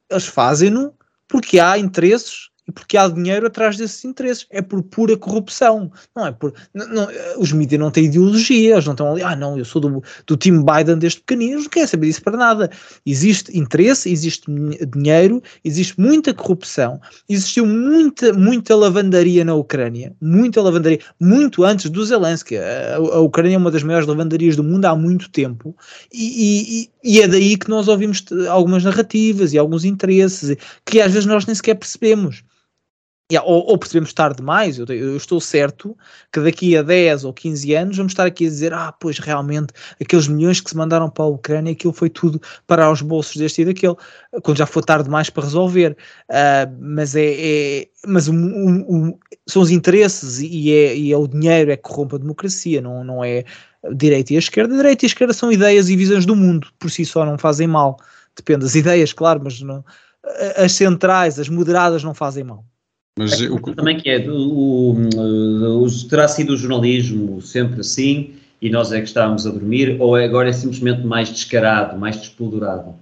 [0.09, 0.93] Eles fazem-no
[1.29, 4.45] porque há interesses porque há dinheiro atrás desses interesses.
[4.49, 5.91] É por pura corrupção.
[6.15, 6.53] Não é por.
[6.73, 7.07] Não, não,
[7.37, 10.37] os mídias não têm ideologia, eles não estão ali, ah, não, eu sou do, do
[10.37, 12.69] time Biden desde pequenino, não querem saber disso para nada.
[13.05, 14.45] Existe interesse, existe
[14.93, 22.05] dinheiro, existe muita corrupção, existiu muita, muita lavandaria na Ucrânia, muita lavandaria, muito antes do
[22.05, 22.57] Zelensky.
[22.57, 25.75] A, a Ucrânia é uma das maiores lavandarias do mundo há muito tempo,
[26.13, 31.11] e, e, e é daí que nós ouvimos algumas narrativas e alguns interesses que às
[31.11, 32.43] vezes nós nem sequer percebemos.
[33.31, 35.97] Yeah, ou, ou, percebemos tarde demais, eu, eu, estou certo
[36.33, 39.73] que daqui a 10 ou 15 anos vamos estar aqui a dizer, ah, pois realmente
[40.01, 43.61] aqueles milhões que se mandaram para a Ucrânia, aquilo foi tudo para os bolsos deste
[43.61, 43.95] e daquele,
[44.43, 45.95] quando já foi tarde demais para resolver.
[46.29, 48.25] Uh, mas é, é mas
[49.47, 53.01] são os interesses e é, e é o dinheiro é que corrompe a democracia, não,
[53.01, 53.45] não é
[53.93, 54.75] direita e esquerda.
[54.75, 57.97] Direita e esquerda são ideias e visões do mundo, por si só não fazem mal.
[58.35, 59.85] Depende das ideias, claro, mas não,
[60.57, 62.65] as centrais, as moderadas não fazem mal.
[63.17, 68.35] Mas é, o, também que é, o, o, o, terá sido o jornalismo sempre assim
[68.61, 72.17] e nós é que estávamos a dormir, ou é, agora é simplesmente mais descarado, mais
[72.17, 72.93] despolurado?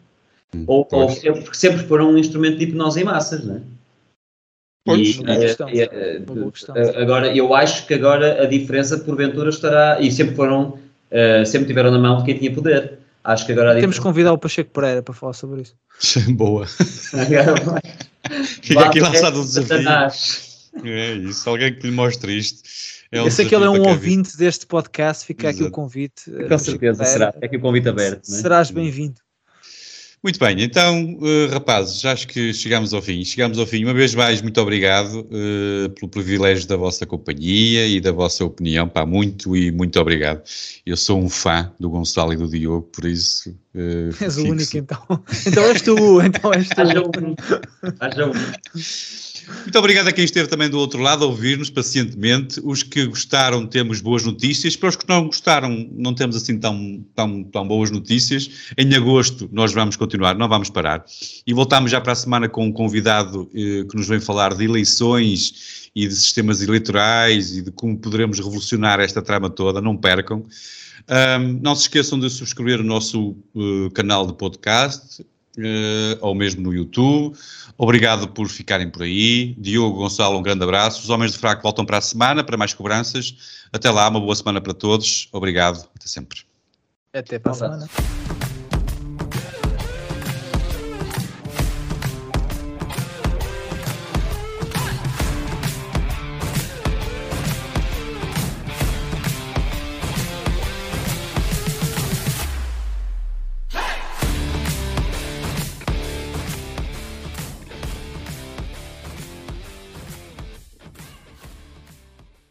[0.56, 3.62] Hum, ou, ou sempre, porque sempre foram um instrumento de hipnose em massas, não é?
[4.86, 6.22] Pois, e, é, é,
[6.76, 10.80] é, agora, eu acho que agora a diferença porventura estará, e sempre foram,
[11.12, 12.98] uh, sempre tiveram na mão de quem tinha poder.
[13.22, 15.76] Acho que agora Temos que convidar o Pacheco Pereira para falar sobre isso.
[16.34, 16.66] Boa.
[18.62, 19.88] Fica aqui lançado o desafio.
[20.84, 22.62] É isso, alguém que lhe mostre isto.
[23.12, 25.64] É um Eu sei que ele é um ouvinte deste podcast, fica Exato.
[25.64, 26.32] aqui o convite.
[26.48, 27.34] Com certeza, será.
[27.42, 28.22] É aqui o convite aberto.
[28.30, 28.36] É?
[28.36, 29.20] Serás bem-vindo.
[30.22, 33.24] Muito bem, então, uh, rapazes, acho que chegamos ao fim.
[33.24, 33.86] Chegamos ao fim.
[33.86, 38.90] Uma vez mais, muito obrigado uh, pelo privilégio da vossa companhia e da vossa opinião.
[38.90, 40.42] Pá, muito e muito obrigado.
[40.86, 43.50] Eu sou um fã do Gonçalo e do Diogo, por isso.
[43.74, 45.00] Uh, és o único, então.
[45.48, 46.82] Então és tu, então és tu.
[46.82, 47.36] Haja um.
[48.02, 48.34] Haja um.
[49.62, 52.60] Muito obrigado a quem esteve também do outro lado a ouvir-nos pacientemente.
[52.64, 54.76] Os que gostaram, temos boas notícias.
[54.76, 58.50] Para os que não gostaram, não temos assim tão, tão, tão boas notícias.
[58.78, 61.04] Em agosto nós vamos continuar, não vamos parar.
[61.46, 64.64] E voltamos já para a semana com um convidado eh, que nos vem falar de
[64.64, 69.82] eleições e de sistemas eleitorais e de como poderemos revolucionar esta trama toda.
[69.82, 70.46] Não percam.
[71.10, 75.26] Um, não se esqueçam de subscrever o nosso uh, canal de podcast
[76.22, 77.36] ou mesmo no YouTube.
[77.78, 79.56] Obrigado por ficarem por aí.
[79.58, 81.02] Diogo, Gonçalo, um grande abraço.
[81.02, 83.36] Os Homens de Fraco voltam para a semana para mais cobranças.
[83.72, 85.30] Até lá, uma boa semana para todos.
[85.32, 85.88] Obrigado.
[85.96, 86.40] Até sempre.
[87.14, 87.90] Até para a semana.